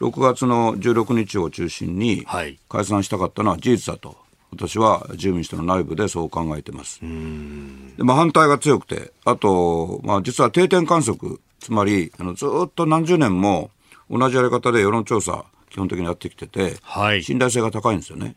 [0.00, 2.24] 6月の16日を中心に
[2.68, 4.16] 解散したかったのは事実だと。
[4.50, 7.00] 私は自由民主党の内部でそう考えてます。
[7.00, 13.70] でまあ、反対が強くて、あと、まあ、実は定点観測、つまりあのずっと何十年も
[14.10, 18.36] 同じやり方で世論調査、基本的にやってきてて、はい、信頼性が高いんですよね。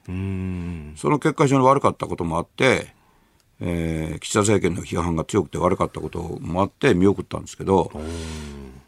[0.97, 2.93] その結果、非常に悪かったこともあって、
[3.62, 7.91] えー、岸田政権の批判が強くて悪かったこともあって見送ったんですけど、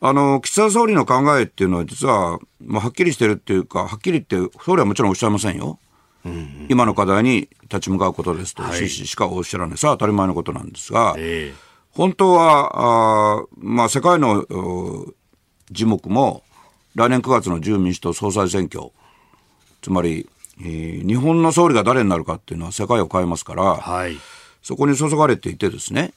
[0.05, 5.79] あの、岸田総理の考えっていうのは実は、まあ、はっきりしてるっていうか、はっきり言って、総理はもちろんおっしゃいませんよ。
[6.25, 9.77] うんうん、今の課題に立ち向かうことですと、趣旨しかおっしゃらない。
[9.77, 11.55] さあ、当たり前のことなんですが、えー、
[11.91, 14.45] 本当は、あまあ、世界の
[15.71, 16.43] 樹木も、
[16.95, 18.91] 来年9月の自由民主党総裁選挙、
[19.81, 20.27] つまり、
[20.59, 24.17] えー、日本の総理が誰になるかっていうのは世界を変えますから、はい、
[24.61, 26.13] そこに注がれていてですね、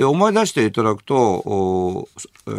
[0.00, 2.08] で思い出していただくと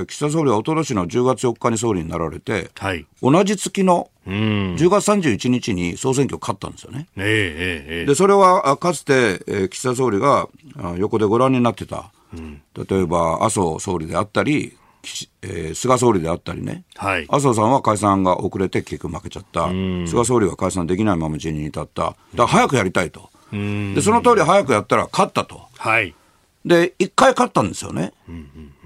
[0.08, 7.08] 岸田総理はおととしの10月4日に総理になられて、はい、同じ月の10月31日に総選挙勝ったんですよね。
[7.17, 10.49] えーえー、でそれはかつて、えー、岸田総理が
[10.97, 14.77] 横でご覧になってた、うん、例えば麻生総理であったり
[15.41, 19.67] えー、菅総理であったりね、はい、麻生さんは解散が遅れて結局負けちゃった、
[20.06, 26.13] 菅総理は解散できないまま辞任に至った、だから早くやりたいと、でその通り早くやったら勝ったと、はい、
[26.65, 28.13] で、一回勝ったんですよね。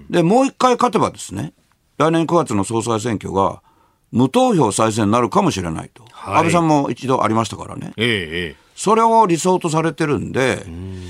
[0.09, 1.53] で、もう一回勝てばですね、
[1.97, 3.61] 来年9月の総裁選挙が
[4.11, 6.03] 無投票再選になるかもしれないと。
[6.11, 7.93] はい、安倍さんも一度ありましたからね。
[7.97, 11.01] ええ、それを理想とされてるんで、ん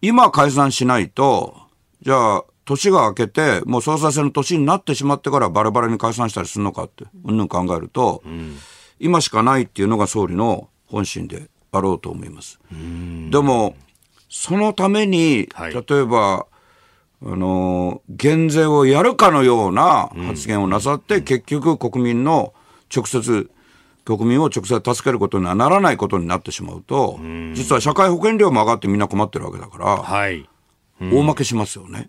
[0.00, 1.56] 今解散しないと、
[2.02, 8.22] じゃあ、年が明けて、もう総裁選の年になってしまってからバラバラに解散したりするのかって、うんぬん考えると、
[9.00, 12.60] 今しかないっていうのが総理の本心であろうと思います。
[12.70, 13.74] でも、
[14.28, 16.46] そのために、はい、例えば、
[17.20, 22.52] あの、減税をやるかのような発言をなさって、うん、結局国民の
[22.94, 23.50] 直接、
[24.04, 30.48] 国民を直接助けることにはならないことになってしまうと、うん、実は社会保険料も上がってみんな困ってるわけだから、はい、
[31.00, 32.08] うん、大負けしますよね。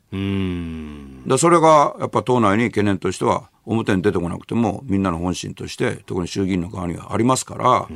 [1.26, 7.88] でそれがやっぱ党内に懸念としては表に出てこなくてもみんなの本心として特に衆議院の側にはありますから、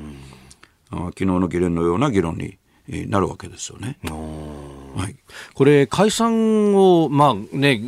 [0.89, 3.97] 昨日の議連のような議論になるわけですよね。
[4.03, 5.15] はい、
[5.53, 7.81] これ、解散を、まあね、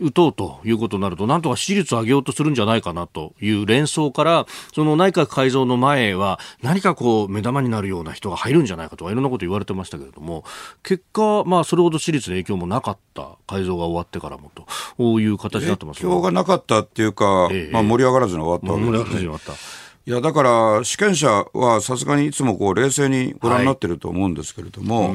[0.00, 10.44] 打とうということになると、なんとか支持率を上げようとするんじゃないかなという連想から、その内閣改造の前は、何かこう、目玉になるような人が入るんじゃないかとか、いろんなこと言われてましたけれども、
[10.82, 14.50] 結果、まあ、それほど支持率の影響もなかった、改造が終わってからも
[14.96, 19.81] という形になってます影響がなかったっていうか、ええ、まあ、盛り上がらずに終わったわけです、ね、盛り上がらずに終わった。
[20.04, 25.14] いやだから主権者はさすがにいつもこう冷静にご覧になってると思うんですけれども、はい。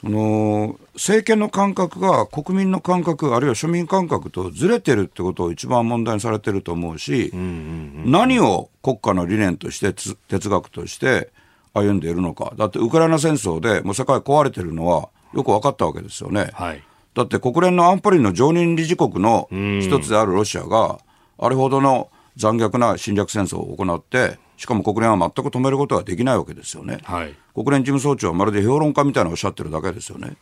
[0.00, 9.92] その政権の感覚が国民の感覚あるいは庶民感覚とずれてるってことを一番問題にされてると思うし、何を国家の理念として
[10.28, 11.30] 哲学として
[11.72, 12.52] 歩んでいるのか。
[12.56, 16.50] だってウクライナ戦争でもう世界壊れてるのはよく分かったわけですよね。
[16.52, 16.82] はい、
[17.14, 20.98] だって国連の安保理の常任理事国の一つであるロシアが
[21.38, 26.98] あれほどの残虐な侵略戦争を行ってしかも国連は全く止めることはできないわけですよね。
[27.04, 30.36] はい、国連事務総長はまるで評論家みたいなおっしゃってるだけですよね。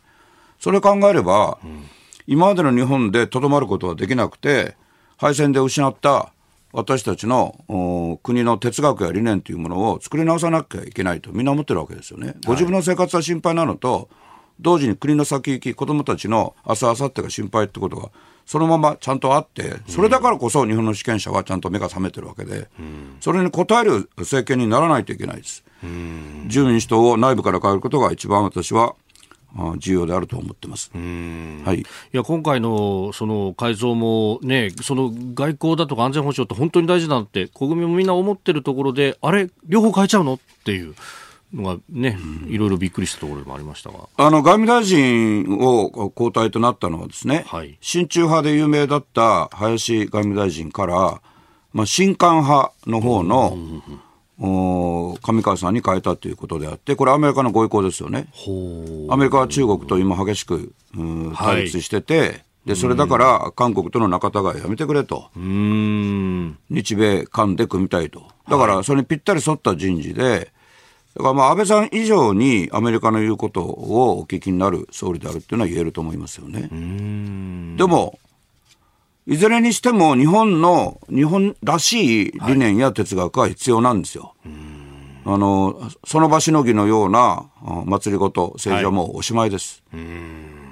[0.59, 1.83] それ考えれば、うん、
[2.27, 4.75] 今までの日本でとどまることはできなくて、
[5.17, 6.31] 敗戦で失った
[6.71, 12.35] 私たちの国の哲学や理念というものを作り直さなきゃいけないとみんな思ってるわけですよね。
[12.45, 14.09] ご自分の生活は心配なのと、
[14.59, 18.11] 同時に国の先行き、子どもたちの明日、明後日が心配ってことが
[18.45, 22.67] そのままちゃんとあって、それだからこそ日本の主権者はちゃんと目が覚めてるわけで、
[23.19, 25.63] それに応える政権にならないといけないです。
[26.45, 28.95] 自由民主党を内部から変えることが一番私は
[29.77, 30.91] 重要であると思ってます。
[30.93, 31.79] はい。
[31.79, 40.95] いや、今回のその改造もね、その外交だとか安全保障って本当に大事だって、国民もみんな思ってるところで、あれ、両方変えちゃうのっていう。
[41.53, 44.09] のがね、いろいろびっくりしたところでもありましたが。
[44.17, 51.21] あの、外務大臣を交代となったのはですね、はい、親中派で有名だった林外務大臣から、
[51.73, 53.57] まあ、新韓派の方の、
[54.39, 58.27] お上川さんに変えたということであって、これ、アメリカのご意向ですよね。
[59.09, 60.73] アメリカは中国と今、激しく
[61.37, 70.51] 対立してて、はい、でそれだから韓国との仲違いやめてくれと、日米韓で組みたいと、だからそれにぴったり沿った人事で、
[71.15, 76.69] だからまあ安倍さん以上にアメリカの言うことをお聞きになる総理であるっていうのは言えると思いますよね。
[77.77, 78.19] でも、
[79.27, 84.33] いずれにしても日本の、日本らしい理念や哲学は必要なんですよ。
[84.43, 87.45] はい、あの、その場しのぎのような
[87.85, 89.83] 祭りごと、政治はもうおしまいです。
[89.91, 90.62] はい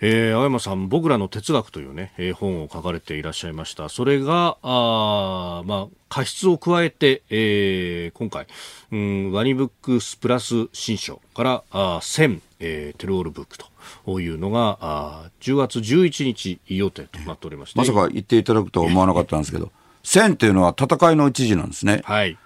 [0.00, 3.88] えー、青山さん、僕らの哲学というね、えー、本を書かれていらっしゃいました。
[3.88, 8.46] それが、あまあ、過失を加えて、えー、今回、
[8.92, 13.56] うん、ワニブックスプラス新書からあ1000、えー、テロールブック
[14.04, 19.70] というのがあ10月11日予定となっておりまして、まさか言っていただくとは思わなかったんですけど、
[20.04, 22.02] 1000っていうのは戦いの一時なんですね。
[22.04, 22.38] はい。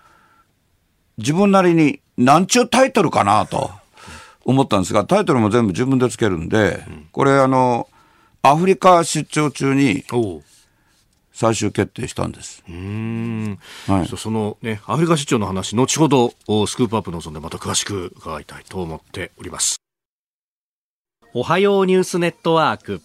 [1.18, 3.70] 自分なりに、なんちゅうタイトルかなと
[4.44, 7.88] 思ったんですが、タイトルも全部自分でつけるんで、うん、これあの、
[8.42, 10.04] アフリカ出張中に、
[11.32, 12.62] 最終決定したんです。
[12.68, 13.58] うん。
[13.86, 14.08] はい。
[14.08, 16.30] そのね、アフリカ出張の話、後ほど、
[16.66, 19.76] スクープアップのぞんでまた詳しく伺いたいと思っております。
[21.32, 23.00] おはようニュースネットワーク。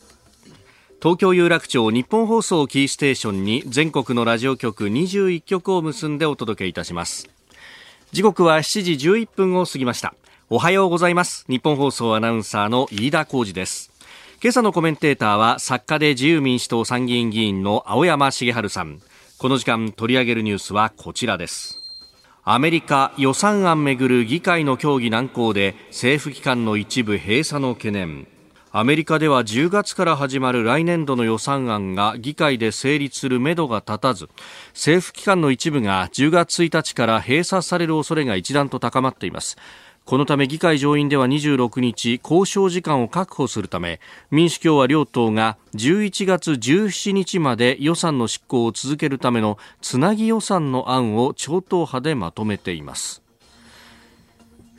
[1.01, 7.29] 東京有楽町日本放送キーステーションに全国のラジオ局21局を結んでお届けいたします。
[8.11, 10.15] 時刻は7時11分を過ぎました。
[10.47, 11.43] おはようございます。
[11.49, 13.91] 日本放送アナウンサーの飯田浩二です。
[14.43, 19.01] 今朝のコメンテーターは作家で自由民主党参議院議員の青山茂春さん
[19.39, 21.81] この時間取り上げるニュースはこちらです
[22.43, 28.27] アメリカ予算案めぐる議会の協議難航で政府機関の一部閉鎖の懸念
[28.71, 34.29] アメリカでは10月から始まる来年度の予算案が議会で成立するめどが立たず
[34.73, 39.55] 政府機関の一部が10月1日から閉鎖される恐れが一段と高まっています
[40.05, 53.23] このため議会上院では26日交渉時間を確保するため民主共和両党が11月17日まで予算の執行を続けるためのつなぎ予算の案を超党派でまとめています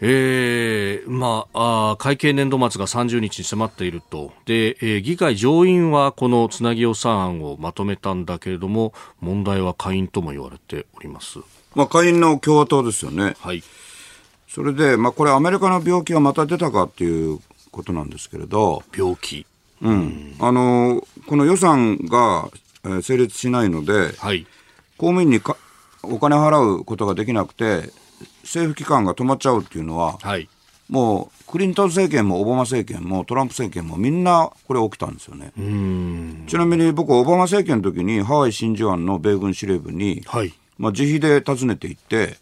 [0.01, 4.31] えー、まああ、会計年度末が30日に迫っていると。
[4.45, 11.39] で、えー、議会上院はこのつなぎ予算案をまとめたんだけれども、問題は下院とも言われております。
[11.75, 13.37] まあ、下院の共和党ですよね。
[13.41, 13.63] はい。
[14.57, 17.41] それで、まあ、これアメリカの病気がまた出たかっていう
[17.71, 18.83] ことなんですけれど。
[18.97, 19.45] 病気。
[19.83, 20.35] うん。
[20.41, 22.49] あの、この予算が、
[22.83, 24.47] えー、成立しないので、はい、
[24.97, 25.59] 公務員にか
[26.03, 27.91] お金払うことができなくて、
[28.45, 30.49] 政府機関が止まっちゃうっていうのは、はい、
[30.89, 35.53] もうクリントン政権もオバマ政権もトランプ政権もみんなこれ起きたんですよね。
[36.47, 42.37] ちなみに僕、オバマ政権の時にハワイ真珠湾の米軍司令部に、はいまあ、自費で訪ねて行って、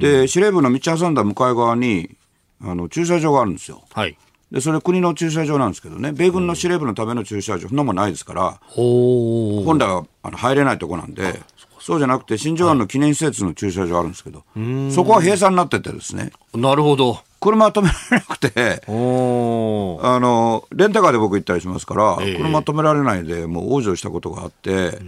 [0.00, 2.10] で、司令部の道挟んだ向かい側に、
[2.62, 3.82] あの、駐車場があるんですよ。
[3.92, 4.16] はい。
[4.50, 11.40] で、それ国の駐車場なんですけどね、米軍の司令部のための駐車場、そんなもんないですから、ほ本来はあの入れないとこなんで、
[11.80, 14.44] そうじゃなくて、新庄湾の記念施設の駐車場あるんですけど、
[14.90, 17.18] そこは閉鎖になっててですね、なるほど。
[17.44, 22.36] 車は止められなくて、あの、レンタカーで僕行ったりしますから、ええ。
[22.36, 24.98] 車止められないで、もう往生したことがあって、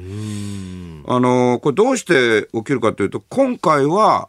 [1.09, 4.28] あの、これどうして起きるかというと、今回は、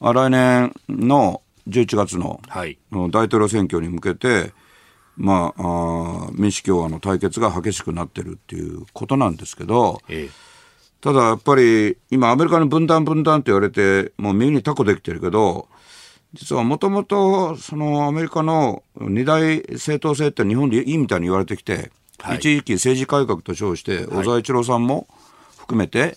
[0.00, 2.40] あ来年の11月の
[3.10, 4.52] 大統領選挙に向けて、
[5.16, 10.28] まあ、あー民主共和の対決が激しくなってるっていうことなんですけど、え
[11.00, 15.68] ただやっぱり今アメリカの分断分断って言われてもう耳にタコできてるけど
[16.34, 25.06] 実はもともとそのアメリカの二大政党制って日本でいいみたいに言われてきて、はい一時期政治改革と称して小沢一郎さんも
[25.58, 26.16] 含めて、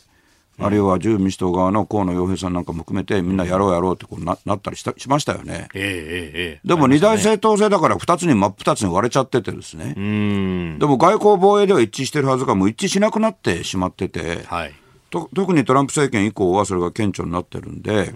[0.60, 5.68] あるいは自由民主党側の河野洋平さんなんかも含めてみんなやろうやろうってこうななったりしたしましたよね。
[5.74, 5.92] ええええ
[6.34, 9.94] ええでも二大政党制だから二つに真っ二つに割れちゃっててですね。
[9.98, 10.80] うーん。
[10.80, 14.74] でも外交防衛では一致してるはずがもう一致しなくなってしまってて、はい。
[15.10, 18.14] と特にトランプ政権以降はそれが顕著になってるんで、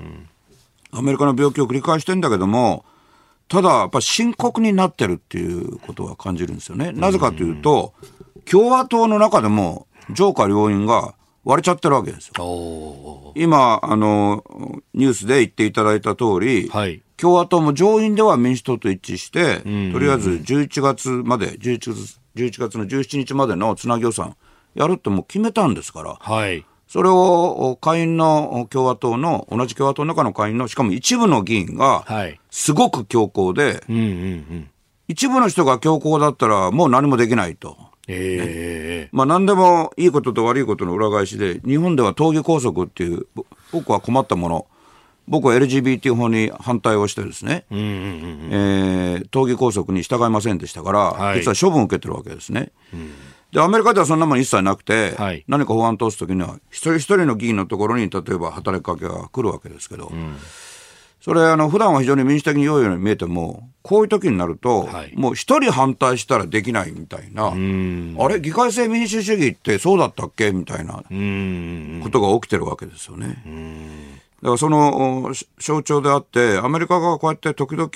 [0.92, 2.86] アメリカの病気を繰り返してんだけども、
[3.48, 6.92] ただやっぱ深刻になってるっていうことは感じるんですよね。
[6.92, 7.94] なぜかというと、
[8.50, 12.44] 共和党の中でも上下両院が割れちゃってるわけですよ。
[12.44, 14.44] お今、あの、
[14.94, 19.60] ニュースで言っていただいた通り、はい共和党も上院では民主党と一致して、
[19.92, 24.36] とりあえず11月まで、11月 ,11 月の17日までのつなぎ予算
[24.74, 26.66] やるってもう決めたんですから、はい。
[26.92, 32.38] それを下院の共和党の、同じ共和党の中の下院の、しかも一部の議員が、はい。
[32.50, 34.70] すごく強硬で、うんうんうん。
[35.08, 37.78] 一部の人が強硬だったらもう何もできないと。
[38.10, 44.68] ええまあ何でもいいことと悪いことの裏返しで、日本では党議拘束っていう、ぼ僕は困ったもの、
[45.30, 48.50] 僕は LGBT 法に反対をしてですね、うんうんうん。
[48.52, 52.74] えー党議拘束に従いませんでしたから、はい実は処分を受けてるわけですね。
[53.52, 55.44] で、アメリカではそんなもん一切なくて、はい。
[55.48, 60.12] 何か法案通すときには、一人一人の議員のところに、例えば働きかけが来るわけですけど、
[61.20, 65.14] それ、あの、普段は非常に民主的に良いように見えても、こういう時になると、はい。
[65.16, 67.54] もう一人反対したらできないみたいな、あ
[68.28, 70.52] れ、議会制民主主義ってそうだったっけ？
[70.52, 72.00] みたいなうん。
[72.04, 73.44] ことが起きてるわけですよね。
[74.42, 77.90] だからその象徴であって、アメリカがこうやって時々、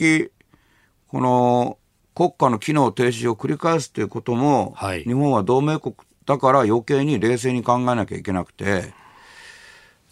[1.07, 1.77] この
[2.15, 5.03] 国家の機能停止を繰り返すということも、はい。
[5.03, 5.95] 日本は同盟国
[6.25, 8.93] だから余計に冷静に考えなきゃいけなくて、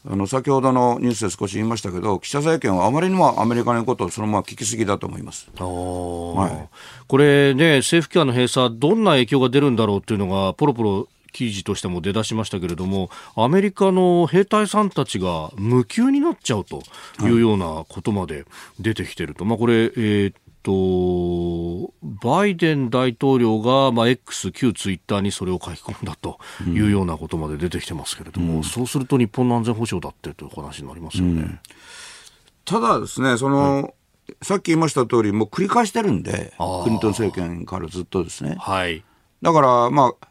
[0.05, 5.49] あの先ほどのニュースで少し言いましたけど、岸田政権はあまりにもアメリカのことをそのまま聞きすぎだと思います。
[5.55, 6.69] はい。
[7.07, 16.83] これね、政府機関の閉鎖、どんな影響が出るんだろうっていうのが、ポロポロ記事としても出だしましたけれども、アメリカの兵隊さんたちが無給になっちゃうと
[17.21, 18.45] いうようなことまで
[18.79, 31.59] 出てきてると、まあ、これ、えーっと、バイデン大統領が、まあ、X、旧ツイッターにそれを書き込んだというようなことまで出てきてますけれども、そうすると日本の安全保障だってという話になりますよね。
[32.65, 33.93] ただですね、その、
[34.41, 36.53] さっき言いました通り、もう繰り返してるんで、
[36.83, 38.55] クリントン政権からずっとですね。
[38.57, 39.03] はい。
[39.41, 40.27] だから、まあ、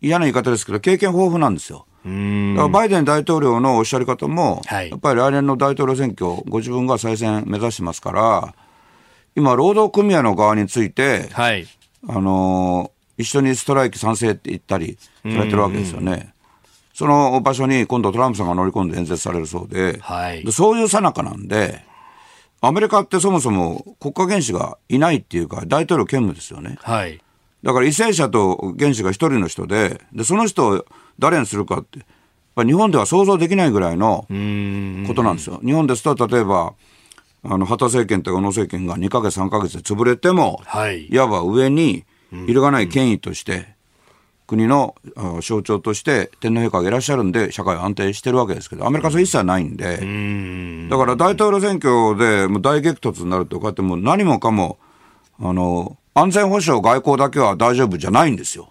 [0.00, 1.86] 嫌な言い方ですけど、経験豊富なんですよ。
[2.04, 8.54] だからバイデン大統領のおっしゃり方も、はいやっぱり来年の大統領選挙、ご自分が再選目指してますから、
[9.34, 11.66] 今、労働組合の側について、はい。
[12.08, 16.34] あのー一緒にストライキ賛成って言ったりされてるわけですよね。
[16.94, 21.84] その場所に今度トランプさんが乗り込んで演説されるそうで、はいでそういう最中なんで、
[22.60, 26.78] アメリカってそもそも国家元首がいないっていうか、大統領兼務ですよね。
[26.82, 27.20] はい。
[27.62, 30.86] だから為政者と元首が一人の人で、で、その人を
[31.18, 32.00] 誰にするかって、
[32.56, 34.26] 日本では想像できないぐらいの。
[35.06, 35.60] ことなんですよ。
[35.64, 36.74] 日本ですと、例えば、
[37.44, 43.74] あの、畑政権と小野政権が2ヶ月、3ヶ月で潰れても、はいいわば上に、揺るがない権威として、
[44.46, 50.88] 国のあ象徴として天皇陛下がいらっしゃるんで、社会は安定してるわけですけど、アメリカはそれ一切ないんで、ん。
[50.88, 54.78] だから大統領選挙でもう大激突になると、こうやってもう何もかも、
[55.40, 58.70] あの、安全保障、外交だけは大丈夫じゃないんですよ。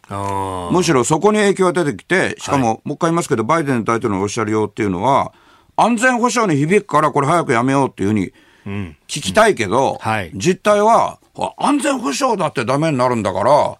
[0.71, 5.33] むしろそこに影響が出てきて、しかも、もう一回言いますけど、バイデン大統領のおっしゃるようっていうのは、
[5.75, 8.33] 安全保障に響くからこれ早くやめようっていうふうにうん。
[8.65, 13.77] 聞きたいけど、はい実態は、あ安全保障だってダメになるんだから、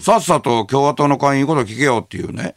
[0.00, 2.54] さっさと共和党の会員言うこと聞けよっていうね、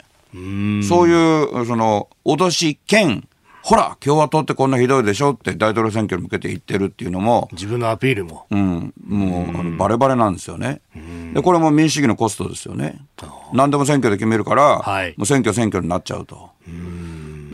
[0.84, 3.28] そういう、その、脅し兼、
[3.66, 8.45] ほら、共和党ってこんなひどいでしょって大統領選挙に向けて言ってるっていうのも、自分のアピールも。
[8.51, 10.82] うん、もうあのバレバレなんですよね。
[11.34, 12.99] で、これも民主主義のコストですよね。
[13.53, 16.36] 何でも選挙で決めるから、はいもう選挙選挙になっちゃうと。
[16.36, 16.72] だ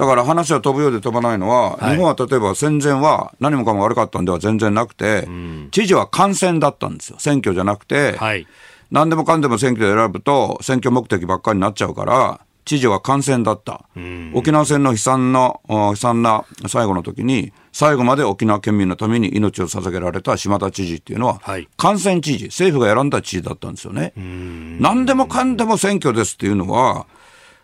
[0.02, 7.18] だから話は飛ぶようで飛ばないのは、はい、日本は例えば戦前は何もかも悪かったんでは全然なくて、うん、知事は感染だったんですよ。
[7.20, 8.47] 選挙じゃなくて、はい、
[8.89, 13.86] 何でもかんでも選挙で選ぶと選挙目的ばっかりになっちゃうから、知事は感染だった。
[14.34, 24.14] 沖縄戦の悲惨な、悲惨な最後の時に、最後まで沖縄県民のために命を捧げられた島田知事っていうのは、はい、感染知事、政府が選んだ知事だったんですよね。
[24.16, 27.06] 何でもかんでも選挙ですっていうのは、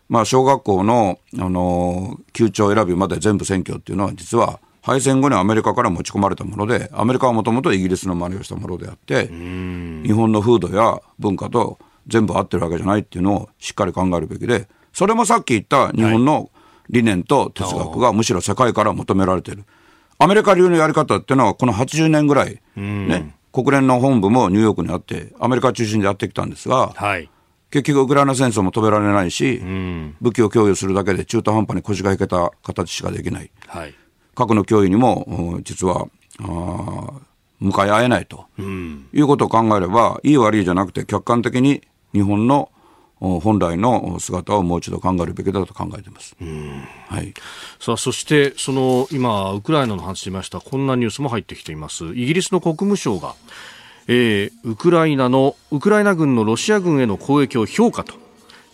[0.09, 11.77] まあ、小学校の、あの、級長選びまで全部選挙っていうのは、実は、敗戦後にアメリカから持ち込まれたもので、アメリカはもともとイギリスの真似をしたものであって、日本の風土や文化と
[12.07, 16.49] 全部合ってるわけじゃないっていうのをしっかり考えるべきで、それもさっき言った日本の
[16.89, 19.65] 理念と哲学がむしろ世界から求められている。
[20.19, 27.29] アメリカ流のやり方っていうのは、この80年ぐらい、ね、国連の本部もニューヨークにあって、アメリカ中心でやってきたんですが、はい、
[27.69, 29.61] 結局、ウクライナ戦争も止められないし、
[30.21, 33.51] 武器を供与するだけで中途半端に腰が引けた形しかできない。
[33.67, 33.93] はい、
[34.35, 36.07] 核の脅威にも、実は、
[36.39, 37.11] あ
[37.59, 41.81] 向かい合えないと、いうことを考えれば、いい悪いじゃなくて、客観的に
[42.13, 42.71] 日本の
[43.19, 46.35] 本来の姿をもう一度考えるべきだと考えています。
[47.09, 47.33] はい、
[47.79, 50.61] さあそしてその今ウクライナの話しました。
[50.61, 52.05] こんなニュースも入ってきています。
[52.13, 53.33] イギリスの国務省が、
[54.07, 58.13] えー、ウクライナのウクライナ軍のロシア軍への攻撃を評価と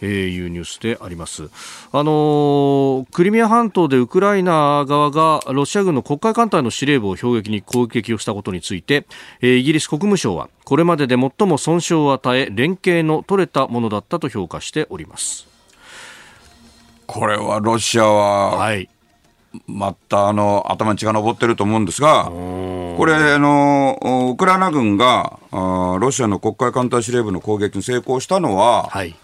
[0.05, 1.49] えいうニュースであります。
[1.91, 9.05] あのクリミア半島でウクライナ側がロシア軍の黒海艦隊の司令部を標的に攻撃をしたことについて、
[9.41, 15.47] えイギリス国務省はこれまでで最も損傷を与え連携の取れたものだったと評価しております。
[17.05, 18.89] これはロシアは、はい、
[19.67, 29.15] またあの頭に血が上ってると思うんですが、これあの、ウクライナ軍があロシアの黒海艦隊司令部の攻撃に成功したのは、はい、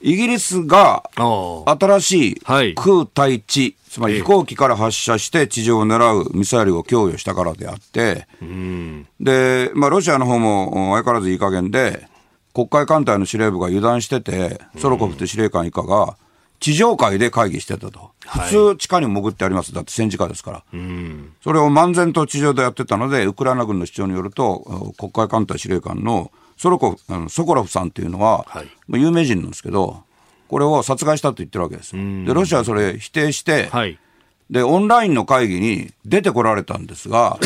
[0.00, 8.26] イギリスが新しい空対地、つまり飛行機から発射して地上を狙うミサイルを供与したからであって、
[9.20, 12.06] で、まあ、ロシアの方も相変わらずいい加減で、
[12.52, 16.16] 国会艦隊の司令部が油断してて、ソロコフって司令官以下が、
[16.64, 18.12] 地上海で会議してたと。
[18.26, 19.74] 普通地下に潜ってあります。
[19.74, 20.64] だって戦時下ですから。
[21.42, 30.04] それを漫然と地上でやってたので、ウクライナ軍の主張によると、国会艦隊司令官のソロコあのソコロフさんっていうのは、はい、有名人なんですけど、
[30.48, 31.92] これを殺害したと言ってるわけです。
[31.92, 33.98] で、ロシアはそれ否定して、はい、
[34.48, 37.38] で、オンラインの会議に出てこられたんですが、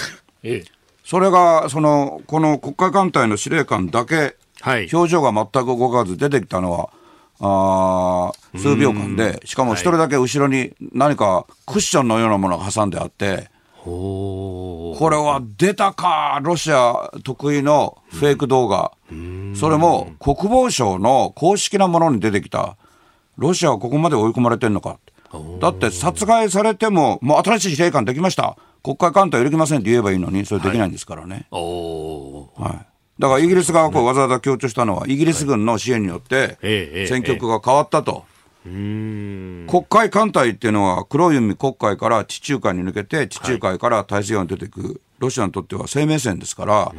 [0.44, 0.64] ええ、
[1.02, 6.90] それが、その、この国家艦隊の司令官だけ、はい、表情が全く動かず出てきたのは、
[7.40, 13.50] あ数秒間で、しかも一人だけ後ろに何かクッションのようなものが挟んであって、
[13.84, 18.92] これは出たか、ロシア得意のフェイク動画、
[19.54, 22.76] それも国防省の公式なものに出てきた、
[23.36, 24.98] ロシアはここまで追い込まれてるのか、
[25.60, 31.46] だって殺害されても、もう新しい司令官できました、国会艦隊揺るぎませんって言えばいいのに、それできないんですからね。
[31.50, 36.58] はい、はいだからイギリス側がわざわざ強調したのは、イギリス軍の支援によって、
[37.08, 38.24] 戦局が変わったと。
[38.64, 46.92] 黒海艦隊っていうのは黒い海黒海から地中海に抜けて地中海から大西洋に出ていく、ロシアにとっては生命線ですから、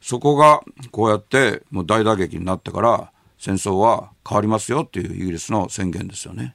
[0.00, 0.60] そこが
[0.90, 6.54] こうやってもう大打撃になってから戦争は変わりますよっていうイギリスの宣言ですよね。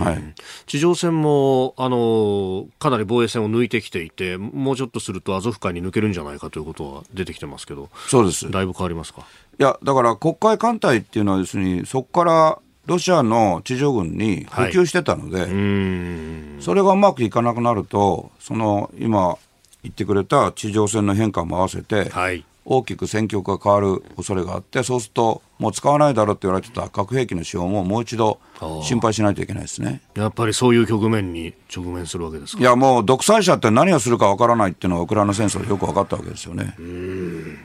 [0.00, 0.34] はい、
[0.66, 8.50] 地上戦もあのかなり防衛線を抜いてきていて、もうちょっとするとアゾフ海に抜けるんじゃないかということは出てきてますけど、そうです。
[8.50, 9.26] だいぶ変わりますか？
[9.58, 19.36] いや、だから黒海艦隊っていうのはですね、そこからロシアの地上軍に補給してたので、はい、それがうまくいかなくなると、その今
[19.82, 28.40] 言ってくれた地上戦の変化も合わせて、はい、大きく戦局が変わる恐れがあって、そうすると、もう使わないだろうって言われてた核兵器の使用ももう一度
[28.82, 30.02] 心配しないといけないですね。
[30.16, 36.74] やっぱりそういう局面に直面するわけですいや、もう独裁者って何をするかわからないっていうのは、ウクライナ戦争でよく分かったわけですよね。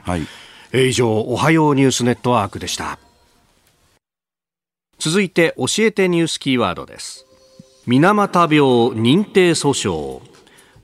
[0.03, 0.27] はい、
[0.71, 2.99] え以上、おはようニュースネットワークでした。
[4.99, 7.25] 続いて教えてニュースキーワードです。
[7.87, 8.59] 水俣病
[8.91, 10.30] 認定訴訟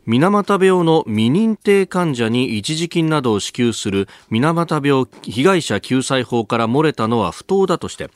[0.08, 8.10] 水俣病の未認定患者に一時金などを支給する水俣病被害者救済法から漏れたのは不当だとして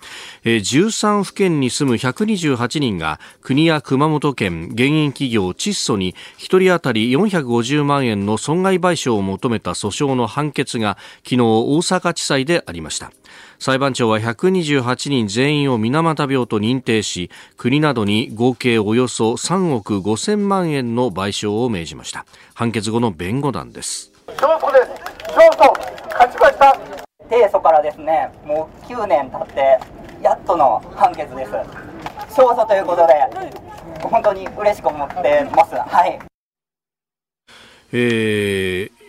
[0.45, 13.11] 13府県に住む128人が国や熊本県現役企業窒素に1人当たり450万円の損害賠償を求めた訴訟の判決が昨日大阪地裁でありました。
[13.59, 22.25] 裁判長は128人全員を水俣病と認定し国などに合計およそ3億5000万円の賠償を命じました。
[22.53, 24.11] 判決後の弁護団です。
[24.27, 25.33] 勝訴です。
[25.35, 26.77] 勝訴勝ちました。
[27.29, 29.79] 提訴からですねもう9年経って
[30.21, 31.51] やっとの判決です。
[31.51, 33.13] 勝訴ということで、
[34.03, 35.75] 本当に嬉しく思ってます。
[35.75, 36.19] はい。
[37.93, 39.01] えー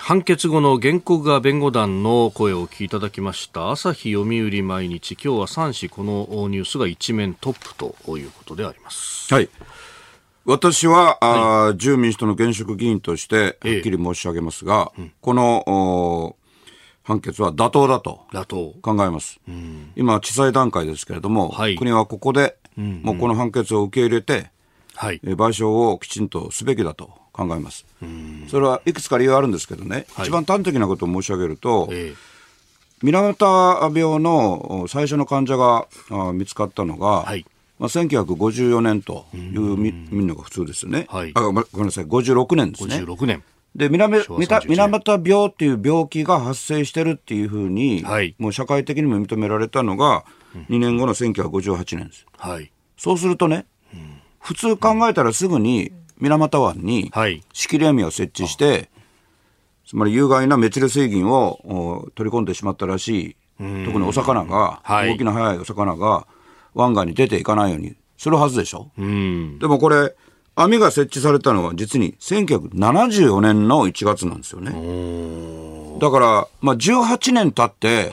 [0.00, 3.70] 判決後の原告側弁護団の声をお聞きいただきました。
[3.70, 5.12] 朝日読売毎日。
[5.12, 9.32] 今日は3紙このニュースが一面トップということであります。
[9.32, 9.48] はい
[10.48, 16.36] 私は、はい、自由民主党の現職議員としてはっきり申し上げますが、ええうん、この
[17.02, 19.40] 判決は妥当だと考えます、
[19.94, 24.50] 今地裁段階ですけれども、はい、国はここで、もうこの判決を受け入れて、
[24.94, 27.84] はい、賠償をきちんとすべきだと考えます。
[28.48, 32.14] それはいくつか理由あるんですけどね、はい、一番端的なことを申し上げると、え
[33.02, 35.86] 水俣病の最初の患者が
[36.32, 37.44] 見つかったのが、はい
[37.78, 42.96] まあ、1954年という見るのが普通ですよね、はい、あごめんなさい、56年ですね。
[42.96, 43.42] 56年。
[43.76, 50.24] で水俣病っていう病気が発生してるっていうふうに、はい、もう社会的にも認められたのが、
[50.68, 52.26] 2年後の1958年です。
[52.36, 57.12] はい、そうするとね、うん、普通考えたらすぐに、水俣湾に
[57.52, 58.90] 仕切り網を設置して、
[59.86, 63.36] つまり有害なメチル水銀を取り込んでしまったらしい、
[63.84, 66.26] 特にお魚が、動きの速いお魚が
[66.78, 68.90] 湾岸に出ていかないようにするはずでしょ。
[68.96, 70.14] でもこれ、
[70.54, 74.70] 網が設置されたのは実に1974年の1月なんですよね。
[76.00, 78.12] だから、まあ、18年経って、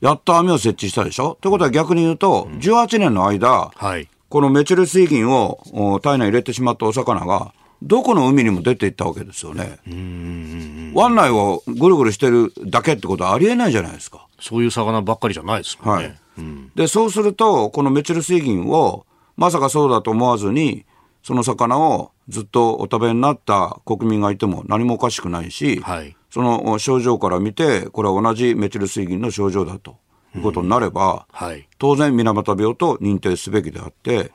[0.00, 1.38] やっと網を設置したでしょ。
[1.40, 5.58] ということは逆に言うと、18年の間、はい、このメチル水銀を
[6.02, 9.78] 体内に入れてしまったお魚が、どこの海にも出ていったわけですよね。
[10.94, 14.26] 湾内をぐるぐるしてるだけってことはありえないじゃないですか。
[14.40, 16.04] そういう魚ばっかりじゃないですもんね。
[16.04, 16.18] はいうん、
[16.74, 19.06] で、そうすると、このメチル水銀を、
[19.36, 20.84] まさかそうだと思わずに、
[21.22, 29.96] その魚をずっとお食べになった国民がいても何もおかしくないし、はい、その症状から見て、これは同じメチル水銀の症状だと。
[30.36, 34.32] いうことになれば、はい、当然水俣病と認定すべきであって、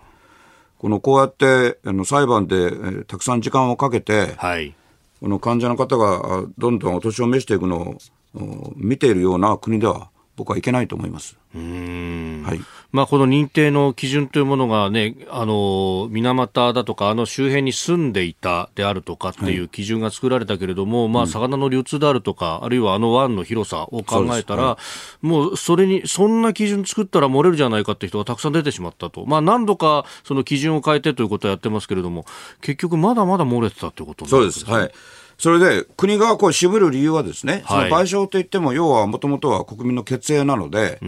[0.77, 4.73] このこうやってあの裁判で、えー、たくさん時間をかけて、はい、
[5.19, 7.97] この患者の方がどんどんお年を召していくの
[8.35, 10.09] を見ているような国では
[10.39, 11.37] 僕はいけないと思います。
[11.53, 11.59] は
[12.55, 12.61] い。
[12.93, 24.77] まあ、この認定の基準というものがね、あの、水俣だとか、あの周辺に住んでいたであるとかっていう基準が作られたけれども、はい、まあ、魚の流通であるとか、あるいはあの湾の広さを考えたら、は
[25.21, 29.25] い、もうそれに、そんな基準作ったら漏れるじゃないかって人がたくさん出てしまったと。
[29.25, 32.25] まあ、何度かその基準を変えてということはやってますけれども、
[32.61, 34.65] 結局まだまだ漏れてたということなんですね。
[34.65, 34.71] そうです。
[34.71, 34.91] はい。
[35.39, 40.99] それで国がこう渋る理由はですね、はい、その賠償といっても、要はもともとは国民の血税なので、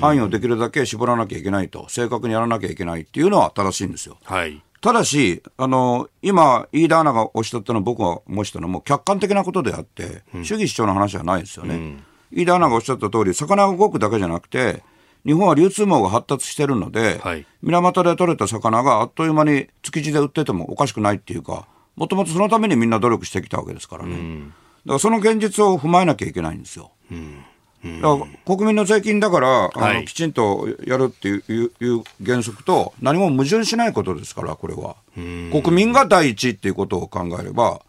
[0.00, 4.18] 範囲をできるだけ絞らなきゃいけないと、正確にやらなきゃいけないっていうのは正しいんですよ。
[4.24, 11.76] はい、ただし、あの、今、飯田アナがおっしゃったの僕が申したのも客観的なことであって、うん、主義主張の話じゃないですよね。
[11.76, 14.82] うん、飯田アナがおっしゃった通り、魚が動くだけじゃなくて、
[15.24, 21.66] 日本は流通網が発達してるので、はい、水俣で取れた魚があっという間に築地で売っててもおかしくないっていうか、
[21.98, 24.12] もともとそのためにみんな努力してきたわけですからね。
[24.12, 26.92] うん、だからその現実を踏まえなきゃいけないんですよ。
[27.10, 27.44] うん
[27.84, 34.96] だから国民の税金だから、あのきちんとやるっていういう原則と何も矛盾しないことですから、これは。
[35.14, 37.80] 国民が第一っていうことを考えれば、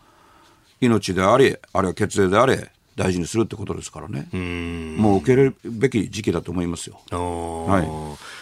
[0.80, 4.27] 命であり、あるいは血税であれ、大事にするってことですからね。
[4.97, 6.99] もう受け入れるべき時期だと思いますよ。
[7.09, 7.87] はい。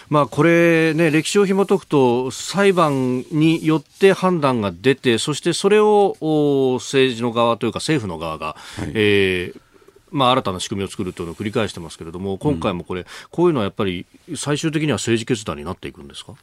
[0.10, 6.16] まあ、これ、ね、歴史を紐解くと裁判によって判断が出てそしてそれを
[6.80, 9.62] 政治の側というか政府の側が、はい、えー
[10.10, 14.06] まあ、新たな仕組みを作るというのを繰り返してますけれども今回もこれ、うん、こういうのはやっぱり
[14.38, 16.34] 最終的には政治決断になっていくんですか？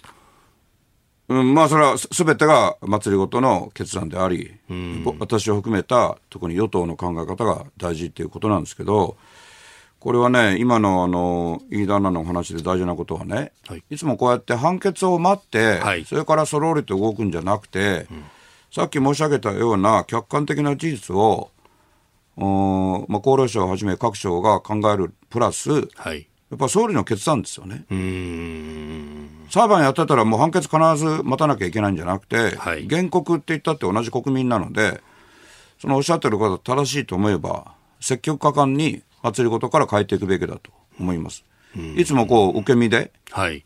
[1.29, 9.17] うん、まあそれはすべてが祭りごとの決断であり、うん、私を含めた特に与党の考え方が大事ということなんですけど、
[10.01, 18.25] これはね、今のあの、飯田アナの話で大事なことはね、はい、いつもこうやって判決を待って、はい、それからそろりと動くんじゃなくて、うん、
[18.71, 21.51] さっき申し上げたような客観的な事実を、
[22.37, 27.85] まあ、厚労省をはじめ各省が考えるプラス、はい、やっぱ総理の決断ですよね。
[29.51, 35.01] 裁判やってたらもう判決必ず待たなきゃいけないんじゃなくて、はい、原告って言ったって同じ国民なので、
[35.81, 41.45] そのおっしゃってること正しいと思えば、積極果敢に祭りごとから変えていくべきだと思います。
[41.97, 43.65] いつもこう、受け身で、はい。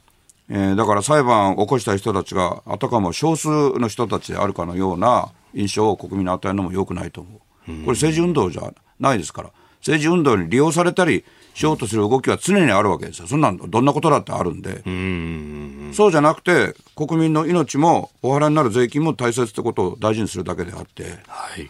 [0.50, 3.48] えー、だから裁判を起こした人たちが、あたかも少数
[3.78, 7.38] の人たちであるかのような印象を国民に与えるのも良くないと思う。
[7.38, 9.50] これ政治運動じゃないですから。
[9.80, 11.24] 政治運動に利用されたり
[11.58, 13.26] しようとする動きは常にあるわけですよ。
[13.26, 14.80] そんなどんなことだってあるんで。
[14.88, 21.02] んそうじゃなくて、国民の命もお払いになる税金も大切ってことを大事にするだけであって。
[21.26, 21.68] はい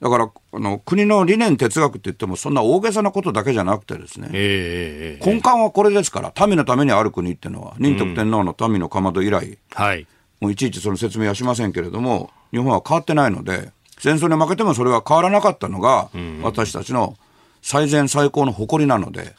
[0.00, 10.06] だからあの国の理念哲学って言ってもそんな大げさなことだけじゃなくてですね、ええ根幹はこれですから民のためにある国っていうのは仁徳天皇の民のかまど以来、はい。
[10.40, 16.10] もういちいちその説明はしませんけれども日本は変わってないので戦争に負けてもそれは変わらなかったのが、
[16.44, 17.16] 私たちの
[17.62, 19.34] 最善最高の誇りなので、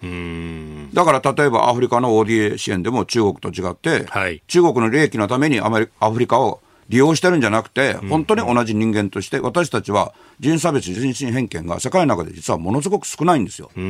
[0.93, 13.67] だから例えばアフリカの ODA 支援でも中国と違って、はい中国の利益のためにアメリアフリカを利用してるんじゃなくて、本当に同じ人間として、私たちは人差別、人身偏見が世界の中で実はものすごく少ないんですよ。
[13.67, 13.83] これ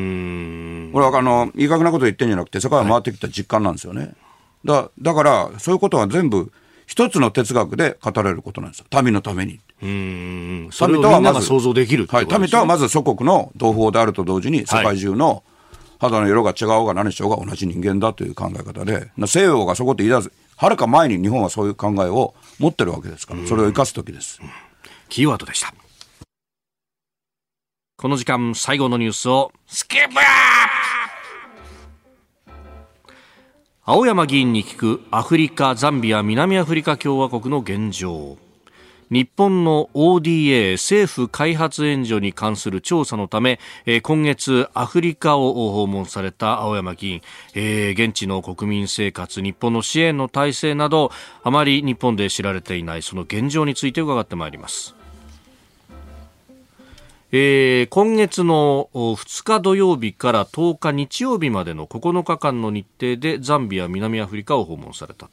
[1.05, 4.13] はあの、いい加減なこと言ってんじゃなくて、世界を回ってきた実感なんですよね。
[4.65, 6.51] だだから、そういうことは全部、
[6.85, 9.01] 一つの哲学で語れることなんですよ。
[9.01, 9.61] 民のために。
[9.81, 10.69] うん。
[10.71, 15.43] それをみんなが想像できるってはい、民とはまず祖国の同胞であると同時に、世界中の
[15.99, 24.39] 肌の色が違おうが何しようが同じ人間だという考え方で、な西洋がそこで言い出す、はるか前に日本はそういう考えを持ってるわけですから、それを生かすときです。
[25.09, 25.73] キーワードでした。
[27.97, 30.15] この時間最後のニュースをスキップ
[33.83, 38.37] 青山議員に聞くアフリカ、ザンビア、南アフリカ共和国の現状。
[39.09, 47.21] 日本の ODA 政府開発援助に関する調査のため、えー今月アフリカを訪問された青山議員、
[47.55, 51.11] えー現地の国民生活、日本の支援の体制など、
[51.43, 54.98] あまり日本で知られていないその現状について伺ってまいります。
[57.31, 65.29] えー今月のお2日土曜日から10日日曜日までの9日間の日程でザンビア、南アフリカを訪問された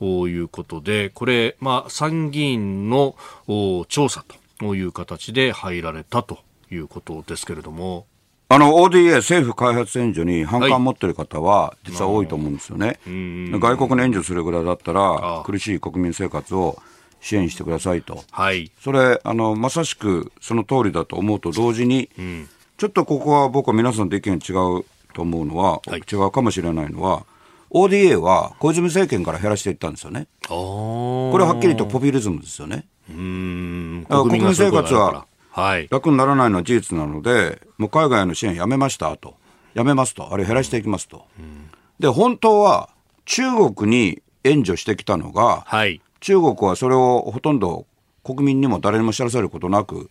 [0.00, 3.14] ということで、これ、まあ、参議院の
[3.46, 4.24] お調査
[4.58, 6.38] という形で入られたと
[6.70, 8.06] いうことですけれども、
[8.48, 12.98] あの ODA 政府開発援助に反感持ってる方は実は多いと思うんですよね。
[13.06, 15.42] 外国の援助するぐらいだったあらあ。
[15.44, 16.78] 苦しい国民生活を
[17.24, 18.22] 支援してくださいと。
[18.30, 18.70] はい。
[18.80, 22.10] それあのまさしくその通りだと思うと同時に、
[22.76, 27.24] ちょっとここは僕は皆さんと意見違うと思うのは、はい違うかもしれないのは
[27.70, 30.26] ODA は小泉政権から減らしていったんですよね。
[30.46, 32.84] ここれははっきりとポピュリズムですよね。
[33.08, 35.88] うん国民生活ははい。
[35.88, 39.36] 楽にならないのは事実なので、もう海外の支援やめましたと、
[39.72, 41.26] やめますと、あれ減らしていきますと。
[42.00, 42.90] で、本当は
[43.24, 46.00] 中国に援助してきたのが、はい。
[46.24, 47.86] 中国はそれをほとんど
[48.24, 50.10] 国民にも誰にも知らせることなく、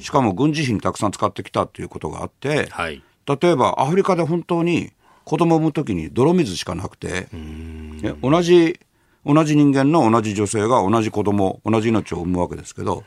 [0.00, 3.02] しかも軍事費にたくさん使ってきたということがあって、はい。
[3.26, 4.92] 例えばアフリカで本当に
[5.24, 8.78] 子供を産む時に泥水しかなくて、ね同じ
[9.24, 13.02] 同じ人間の同じ女性が同じ子供同じ命を産むわけですけど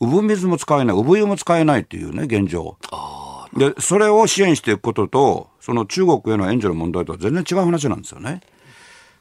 [0.00, 2.78] 産む水も使えない産湯も使えないっていうね現状。
[3.54, 8.40] でそれを支援していくこととその中国への援助の問題とは全然違う話なんですよね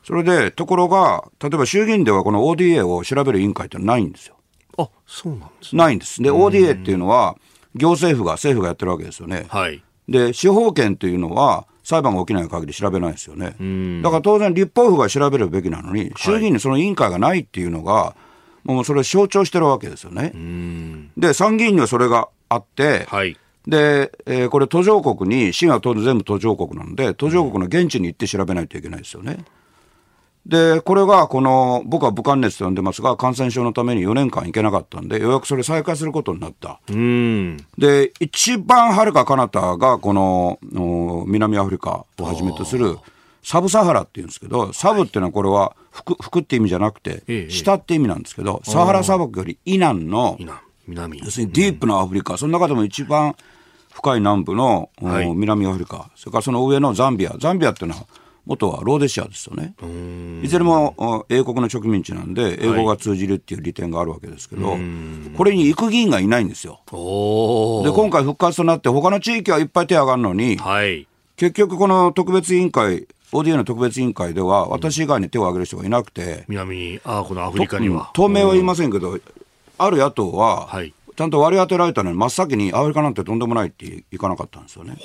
[0.04, 4.36] それでところが例えば衆議院ではこの ODA を調べる委員会ってないんですよ
[4.78, 5.84] あ、そうなんですね。
[5.84, 7.38] ないんですで ODA っていうのは
[7.76, 9.84] 行政府が政府がやってるわけですよね、はい。
[10.08, 13.56] で、司法権というのは、裁判が起きない限り調べないですよね。
[14.02, 18.16] だから当然、立法府が調べるべきなのに、衆議院にその委員会がないっていうのが、
[18.64, 20.32] もうそれを象徴してるわけですよね。
[21.18, 23.38] で、参議院にはそれがあって、はい。
[23.68, 29.44] で、えーこれ途上国に、市は当然全部途上国なので、途上国の現地に行って調べないといけないですよね。
[30.46, 36.82] で、これがこの、僕は武漢熱と呼んでますが、感染症のために4年間行けなかったんで、ようやくそれ再開することになった。
[36.90, 37.58] うん。
[37.78, 42.98] で、一番はるか彼方が、この、お南アフリカをはじめとする、
[43.42, 50.60] サブサハラっていうんですけど、サブっていうのはこれは、服、服って意味じゃなくてええ、下って意味なんですけど、サハラ砂漠より以南の、南。
[50.88, 51.20] 南。
[51.20, 53.36] 要するにディープなアフリカ、その中でも一番
[53.94, 57.36] 深い南部の、南アフリカ、それからその上のザンビア。
[57.40, 58.06] ザンビアっていうのは、
[58.46, 59.74] 元はローデシアですよね。
[60.44, 64.78] いずれもお英国の植民地なんで、英語が通じるっていう利点があるわけですけど、
[65.38, 66.82] これに行く議員がいないんですよ。
[66.88, 71.08] で今回復活となって他の地域はいっぱい手挙がるのにはい。
[71.38, 78.12] 結局この特別委員会 ODA の特別委員会では私以外に手を挙げる人がいなくて、南に、あ、このアフリカには。
[78.14, 79.18] 当面は言いませんけど、
[79.78, 84.98] ある野党は、はいちゃんと割り当てられたのに真っ先にアフリカなんてとんでもないっていかなかったんですよね。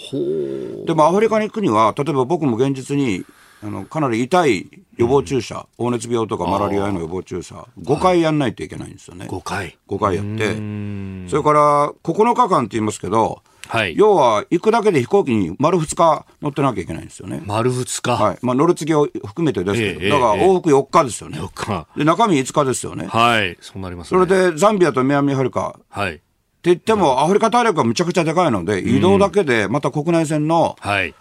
[0.86, 3.24] でもアフリカに行くには例えば僕も現実に
[3.62, 9.26] あのかなり痛い予防注射、黄熱病とかマラリアへの予防注射5回やんないといけないんですよね。
[9.28, 9.76] 5回。
[9.88, 13.94] 5回やってそれから9日間って言いますけど、はい。
[13.96, 17.42] 要は行くだけで飛行機に丸2日乗ってなきゃいけないんですよね。
[17.44, 18.16] 丸2日？
[18.16, 18.38] はい。
[18.40, 21.38] まあ乗る継ぎを含めてですけど、ええだからええ往復4日ですよね。
[21.38, 21.86] 4日。
[21.96, 23.06] で、中身5日ですよね。
[23.06, 23.56] はい。
[23.60, 24.24] そうなりますね。
[24.24, 26.20] それでザンビアと南アフリカってはい。
[26.62, 31.14] 言っても、アフリカ大陸がむちゃくちゃでかいので、移動だけでまた国内線の、はい。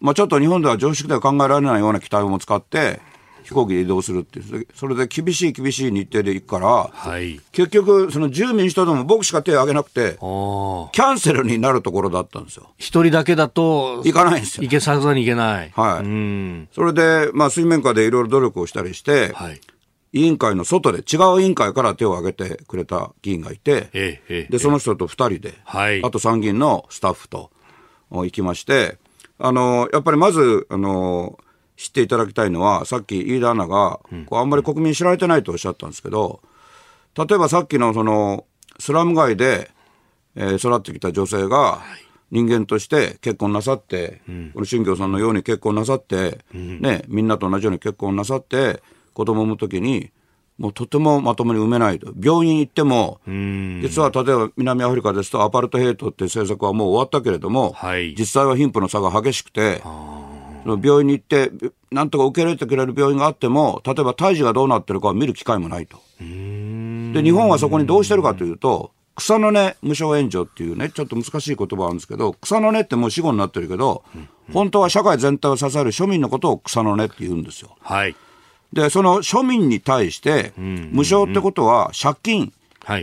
[0.00, 3.00] まあちょっと日本では常識では考えられないような機体も使って、
[3.42, 7.40] 飛行機で移動するっていう、それで厳しい厳しい日程で行くから、はい。
[7.52, 10.16] 結局、その自由民主党でも僕しか手を挙げなくて。
[10.18, 12.70] キャンセルになるところだったんですよ。
[12.78, 15.72] 一人だけだと、行かないんですよ行けさずにいけない。
[15.74, 16.68] はいうん。
[16.72, 19.60] それで、まあ、水面下でいろいろ努力をしたりして、はい。
[20.12, 24.52] 委員会の外で違う委員会から手を挙げてくれた議員がいて、ええ、ええ。
[24.52, 27.50] で、その人と二人で、はいあと参議院のスタッフと
[28.10, 28.98] お行きまして、
[29.38, 31.38] あの、やっぱりまず、あの、
[31.76, 36.40] 知っていただきたいのは、さっき飯田アナが、こうあんまり国民知られてないとおっしゃったんですけど、
[37.16, 38.46] 例えばさっきのその、
[38.78, 39.70] スラム街で、
[40.34, 41.80] えー育ってきた女性が、
[42.30, 44.22] 人間として結婚なさって、
[44.54, 50.10] この新庄さんのように結婚なさって、ね、みんなと同じように結婚なさって、子供を産むときに、
[50.56, 52.12] もうとてもまともに産めないと。
[52.18, 53.20] 病院行っても、
[53.82, 58.14] 実は例えば南アフリカですとアパルトヘイトっていう政策はもう終わったけれども、はい。
[58.18, 59.82] 実際は貧富の差が激しくて、
[60.64, 61.50] 病院に行って、
[61.90, 65.98] なんとか受け入れてくれる病院があっても、例えば胎児がどうなってるかを見る機会もないと。
[66.18, 74.04] で、日本はそこにどうしてるかというと、草の根無償援助っていうね、ちょっと難しい言葉あるんですけど、草の根ってもう死語になってるけど、
[74.52, 77.76] 本当は社会全体を支える庶民のことを草の根って言うんですよ。
[77.80, 78.16] はい。
[78.72, 82.52] で、その庶民に対して、無償ってことは借金はい。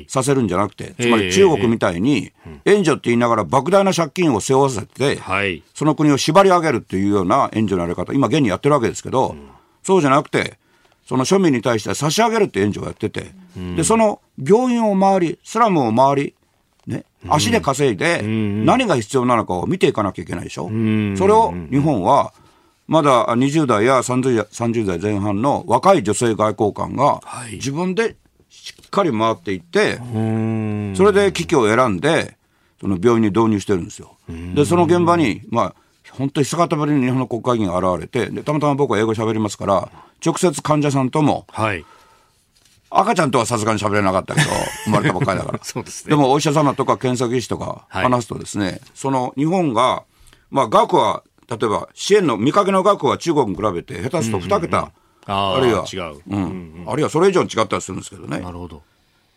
[0.08, 2.32] させるんじゃなくて、つまええり中国みたいに、
[2.66, 5.64] 援助って言いながら莫大な借金を背負わせて、はい。
[5.74, 9.36] その国を縛り上げるっていうような援助のやり方、今現にやってるわけですけど、
[9.84, 10.58] そうじゃなくて、
[11.08, 13.32] その庶民に対して差し上げるって援助をやってて、
[13.76, 16.34] で、その病院を回り、スラムを回り、
[16.86, 20.66] ね、足で稼いで、何が必要なのかを見ていかなきゃいけないでしょ？
[21.18, 22.34] それを日本は、
[22.88, 27.54] まだ20代や30代 ,30 代前半の若い女性外交官がはい。
[27.54, 28.16] 自分で
[28.90, 30.94] かり回っていって、うん。
[30.96, 32.38] それで機器を選んで、
[32.80, 34.18] その病院に導入してるんですよ。
[34.56, 35.76] で、その現場に、まあ、
[36.12, 39.90] 本当に久方ぶりに日本の国会議員が現れて、でたまたま僕は英語喋りますから、
[40.26, 41.86] 直接患者さんとも、はい。
[42.92, 44.48] 赤ちゃんとはさすがに喋れなかったけど、
[44.86, 45.60] 生まれたばっかりだから。
[45.62, 50.04] そうですねでもお医者様とか検査技師とかはい話すとですね、その日本が、
[50.50, 54.92] まあ額は、例えば支援の見かけの額は中国に比べて下手すると2桁、
[55.26, 56.22] あるいは違う。
[56.28, 56.86] うん。
[56.88, 58.40] あるいはそれ以上に違ったりするんですけどね。
[58.40, 58.82] なるほど。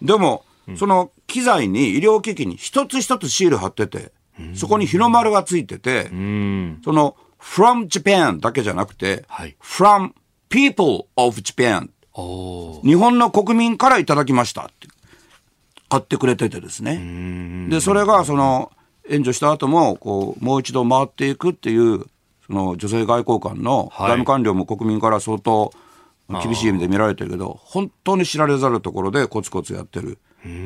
[0.01, 0.45] でも、
[0.76, 4.12] その機材に医療機器に一つ一つシール貼ってて、
[4.55, 6.80] そこに日の丸がついてて、うん。
[6.85, 9.57] その from Japan だけじゃなくて、はい。
[9.61, 10.12] from
[10.49, 11.89] people of Japan
[12.85, 14.89] 日本の国民からいただきましたって
[15.89, 17.68] 買ってくれててですね。
[17.68, 18.70] で、それがその
[19.09, 22.07] 援助した後も、こう、もう一度回っていくっていう、そ
[22.53, 25.72] の女性外交官のはい外務官僚も国民から相当
[26.42, 30.18] 厳しい意味で見られてるけど、本当に知られざるところでコツコツやってる。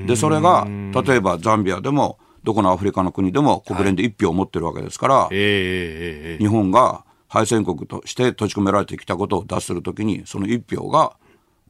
[0.06, 11.16] で、それが、例えばザンビアでも、どこのアフリカの国でも国連で一票を持ってるわけですから、日本が敗戦国として閉じ込められてきたことを脱するときに、その一票が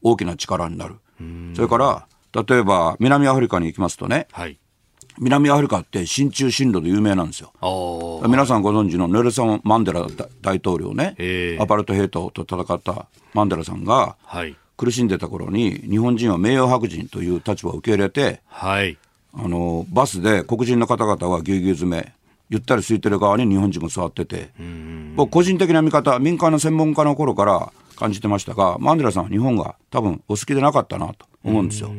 [0.03, 0.95] 大きな力になる。
[1.55, 2.07] それから、
[2.45, 4.59] 例えば南アフリカに行きますとね、はい。
[5.19, 7.51] 南アフリカって親中親路で有名なんですよ。
[8.27, 14.55] 皆さんご存知のネルソン・マンデラ大大統領ね、ええアパルトヘイトと戦ったマンデラさんがはい。
[14.77, 18.97] 苦しんでた頃に日本人は名誉白人という立場を受け入れて、はい。
[19.33, 22.13] あのバスで黒人の方々はぎゅうぎゅう詰め
[22.49, 24.49] ゆったり空いてる側に日本人も座ってて
[25.15, 31.91] 僕個人的な見方民間の専門家の頃から感じてましたがマンデラさんは日本が多分お好きでなかったなと思うんですよ。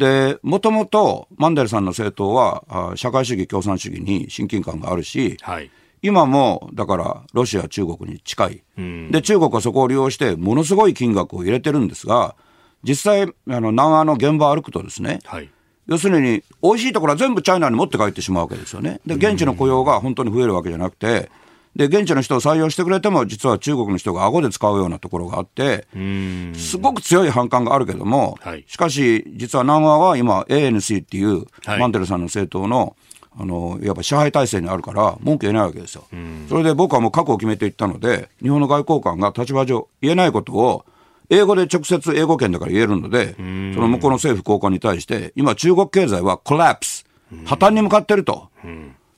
[0.00, 5.70] でもともとマンデラさんの政党はあ社会主義共産主義に親近感があるし、はい。
[6.02, 8.62] 今もだからロシア中国に近い、
[9.10, 12.34] で中国はそこを利用してものすごい金額を入れてるんですが
[12.82, 15.50] 実際あの南アの現場を歩くとですね、はい。
[15.86, 19.00] 要するに、美味しいところは全部チャイナに持って帰ってしまうわけですよね。
[19.04, 21.30] で、現地の雇用が本当に増えるわけじゃなくて、
[21.76, 26.52] で、現地の人を採用してくれても、実は中国の人が顎で使うようなところがあって、うん。
[26.56, 28.64] すごく強い反感があるけども、はい。
[28.66, 31.78] しかし、実は南アは今、ANC っていう、はい。
[31.78, 32.96] マンデルさんの政党の、
[33.38, 36.04] あの、いわば支配体制にあるから、文句言えないわけですよ。
[36.48, 40.84] それで僕はもう覚悟を決めていったので、日本の外交官が立場上言えないことを、
[41.32, 47.06] 英語で直接英語圏だから言えるので、その向こうの政府高官に対して、今中国経済はコラプス、
[47.44, 48.48] 破綻に向かってると。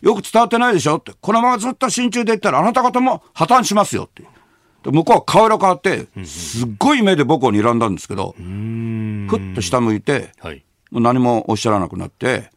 [0.03, 1.13] よく伝わってないでしょって。
[1.21, 4.25] このままずっと親中で言ったらあなた方も破綻しますよって。
[4.83, 8.43] で向こうは顔色変わって、すっごい目で僕を睨んだんですけど、ふ
[9.53, 10.65] っと下向いて、はい。
[10.91, 12.51] もう何もおっしゃらなくなって、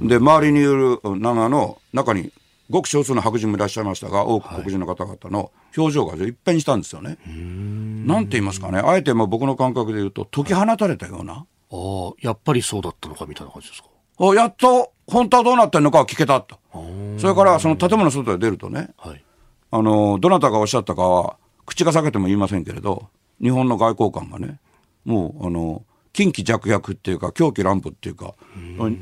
[0.00, 2.30] で、周りにいる長の中に、
[2.70, 7.18] ごく少数の白人もいらっしゃいましたが、多く黒人の方々の表情が一変したんですよね。
[7.26, 13.88] なんて言いますかね、あえてもう僕の感覚で言うと、解き放たれたような、ああ、やっぱりそうだったのかみたいな感じですか？
[14.18, 16.58] あやっと本当はどうなってるのかは聞けたと。
[17.18, 19.24] それからその建物の外へ出るとね、はい。
[19.70, 21.36] あの、どなたがおっしゃったかは、
[21.66, 23.08] 口が裂けても言いませんけれど、
[23.40, 24.58] 日本の外交官がね
[25.04, 28.34] もうあの近畿弱薬っていうか狂気乱舞っていうか、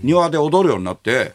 [0.02, 1.34] 庭で踊るようになって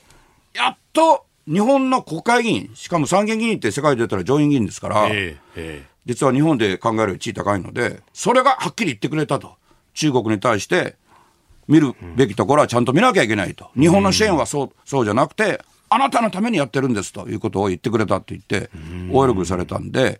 [0.53, 9.55] やっと日本の国会議員しかも参議院議員って世界で言ったら上院議員ですから、ええ実は日本で考えるより地位高いのでそれがはっきり言ってくれたと
[9.93, 10.95] 中国に対して
[11.67, 13.69] 見るべきところはちゃんと見なきゃいけないと。
[13.77, 18.69] 日本の支援はそうそうじゃなくてあなたのためにやってるんですということを言ってくれたって言って
[19.11, 20.19] 大喜びされたんで。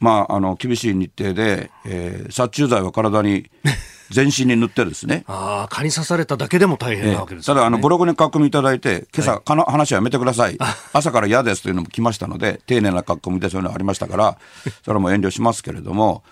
[0.00, 3.50] まあ、あの厳しい日程で、えー、殺虫剤は体に
[4.10, 5.24] 全身に塗ってですね。
[5.26, 10.56] ああ、蚊に刺されただけでも大変なわけです、ね、ただ、あの、ブログに書き込みいただいて、今朝、蚊の話はやめてください。
[10.94, 14.38] 朝から嫌ですというのも来ましたので、丁寧な書き込みでそういうのがありましたから、
[14.82, 16.22] それも遠慮しますけれども、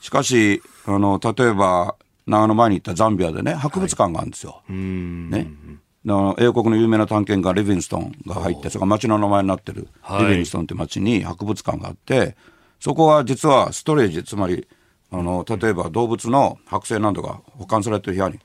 [0.00, 1.96] しかし、あの、例えば、
[2.26, 4.62] 長野前に行ったザンビアでね、博物館があるんですよ。
[4.66, 5.50] はい、ね。
[6.38, 9.88] 英国の有名な探検家リビンストンが入って、それが町の名前になってる、
[10.20, 12.36] リビンストンって町に博物館があって、
[12.78, 14.68] そこは実はストレージ、つまり、
[15.10, 18.38] あの、例えば動物の剥製などが保管されてる部屋に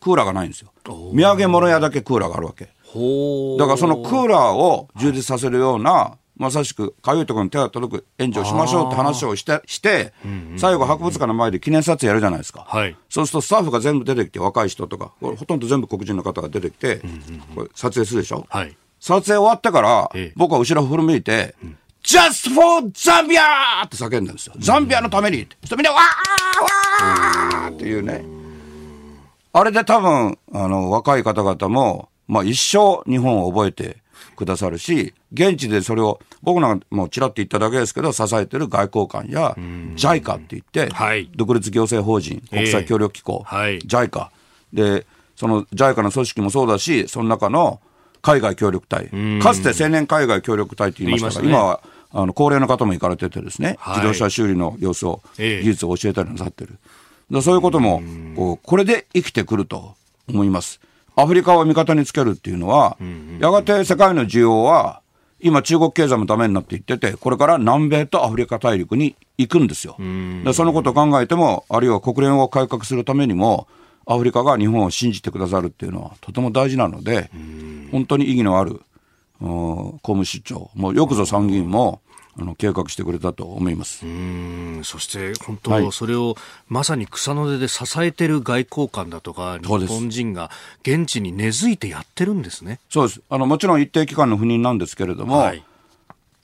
[0.00, 0.72] クーラーがないんですよ。
[0.84, 2.64] 土産物屋だけクーラーがあるわけ。
[2.64, 2.70] だ
[3.66, 10.12] からそのクーラーを充実させるような、まさしくかゆいところに手が届く援助をしましょうって話をしてして、
[10.56, 17.00] 最後博物館の前で記念撮影やるじゃないですか、はい、そうするとスタッフが全部出てきて若い人とかほとんど全部黒人の方が出てきて、
[17.54, 21.54] これ撮影するでしょ、はい、撮影終わってから、僕は後ろ振り向いて、
[22.06, 23.84] Just for Zambia!
[23.84, 24.54] って叫んだんですよ。
[24.58, 25.56] ザンビアのためにって。
[25.74, 28.24] みんな、わーわーっていうね。
[29.52, 33.96] あれで多分、あの、若い方々も、まあ一生日本を覚えて
[34.36, 39.56] くださるし、現地でそれを、僕なんかもうちらっと言っただけですけど、支えてる外交官や、
[39.96, 44.28] JICA って言って、はい、独立行政法人、国際協力機構、えーはい、JICA。
[44.72, 47.80] で、その JICA の組織もそうだし、その中の
[48.22, 49.10] 海外協力隊。
[49.40, 51.80] かつて青年海外協力隊って言いましたが、今は
[52.12, 56.78] あの高齢の方も行かれててですね、はい、自動車修理の様子を、技術を教えたりなさってる。
[57.30, 58.02] だそういうことも
[58.36, 59.94] こう、これで生きてくると
[60.28, 60.80] 思います。
[61.16, 62.98] アフリカを味方につけるっていうのは、
[63.40, 65.00] やがて世界の需要は、
[65.40, 69.96] 今中国経済もダメになっていってて、これから南米とアフリカ大陸に行くんですよ。
[70.44, 73.66] でそのことを考えても、あるいは国連を改革するためにも、
[74.06, 77.30] アフリカが日本を信じてくださるっていうのはとても大事なので、
[77.90, 78.82] 本当に意義のある
[79.40, 82.00] 公務出張、もうよくぞ参議院も
[82.38, 84.04] あの計画してくれたと思います。
[84.04, 84.80] うん。
[84.84, 86.36] そして本当、はい、それを
[86.68, 90.50] まさに草の根で支えてる外交官だとか、日本人が
[90.82, 92.78] 現地に根付いてやってるんですね。
[92.90, 93.22] そうです。
[93.30, 95.64] あのもちろん一定期間の赴任なんですけれども、はい、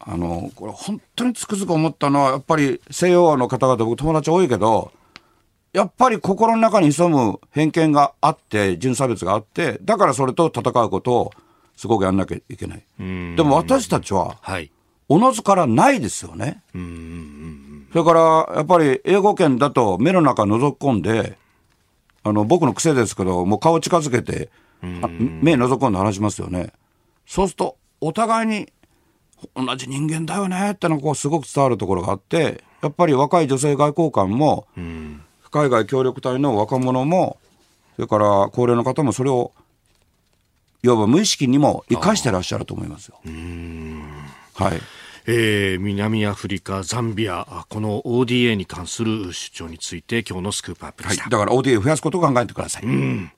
[0.00, 4.92] あのこれ、本当につくづく思ったのは、やっぱり西洋の方々、僕、友達多いけど、
[5.74, 11.32] やっぱり心の中に潜む偏見があって、純差別があって、だからそれと戦うことを
[11.76, 12.84] すごくやんなきゃいけない。
[12.98, 14.70] でも私たちは、はい
[15.12, 16.62] おのずからないですよね。
[17.92, 21.36] それから、やっぱり英語圏だと目の中覗き込んで、
[22.22, 24.48] あの、僕の癖ですけど、もう顔近づけて、
[24.80, 26.72] 目覗き込んで話しますよね。
[27.26, 28.72] そうすると、お互いに
[29.54, 34.66] 同じ人間だよねってのがこうすごく伝わるところがあって、やっぱり若い女性外交官も、
[35.50, 37.36] 海外協力隊の若者も、
[37.96, 39.52] それから高齢の方もそれを、
[40.82, 43.20] いわば無意識にも生かしてらっしゃると思いますよ。
[44.54, 44.80] はい。
[45.26, 51.22] えー、南アフリカ、ザンビア、この ODA に関する出張について今日のスクープアップでした。
[51.22, 52.82] はい、だから ODA 増やすことを考えてください。
[52.84, 53.32] うん。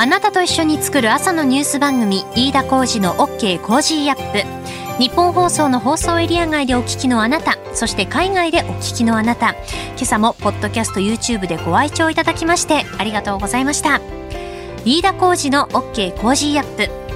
[0.00, 5.02] あなたと一緒に作る朝のニュース番組飯田浩司の OK コージーアップ。
[5.02, 9.50] ニッポン放送の放送エリア外でお聞きのあなたそして海外でお聞きのあなた。
[9.50, 14.00] 今朝もポッドキャスト YouTube でご愛聴いただきましてありがとうございました。
[14.84, 17.07] 飯田浩司の OK コージーアップ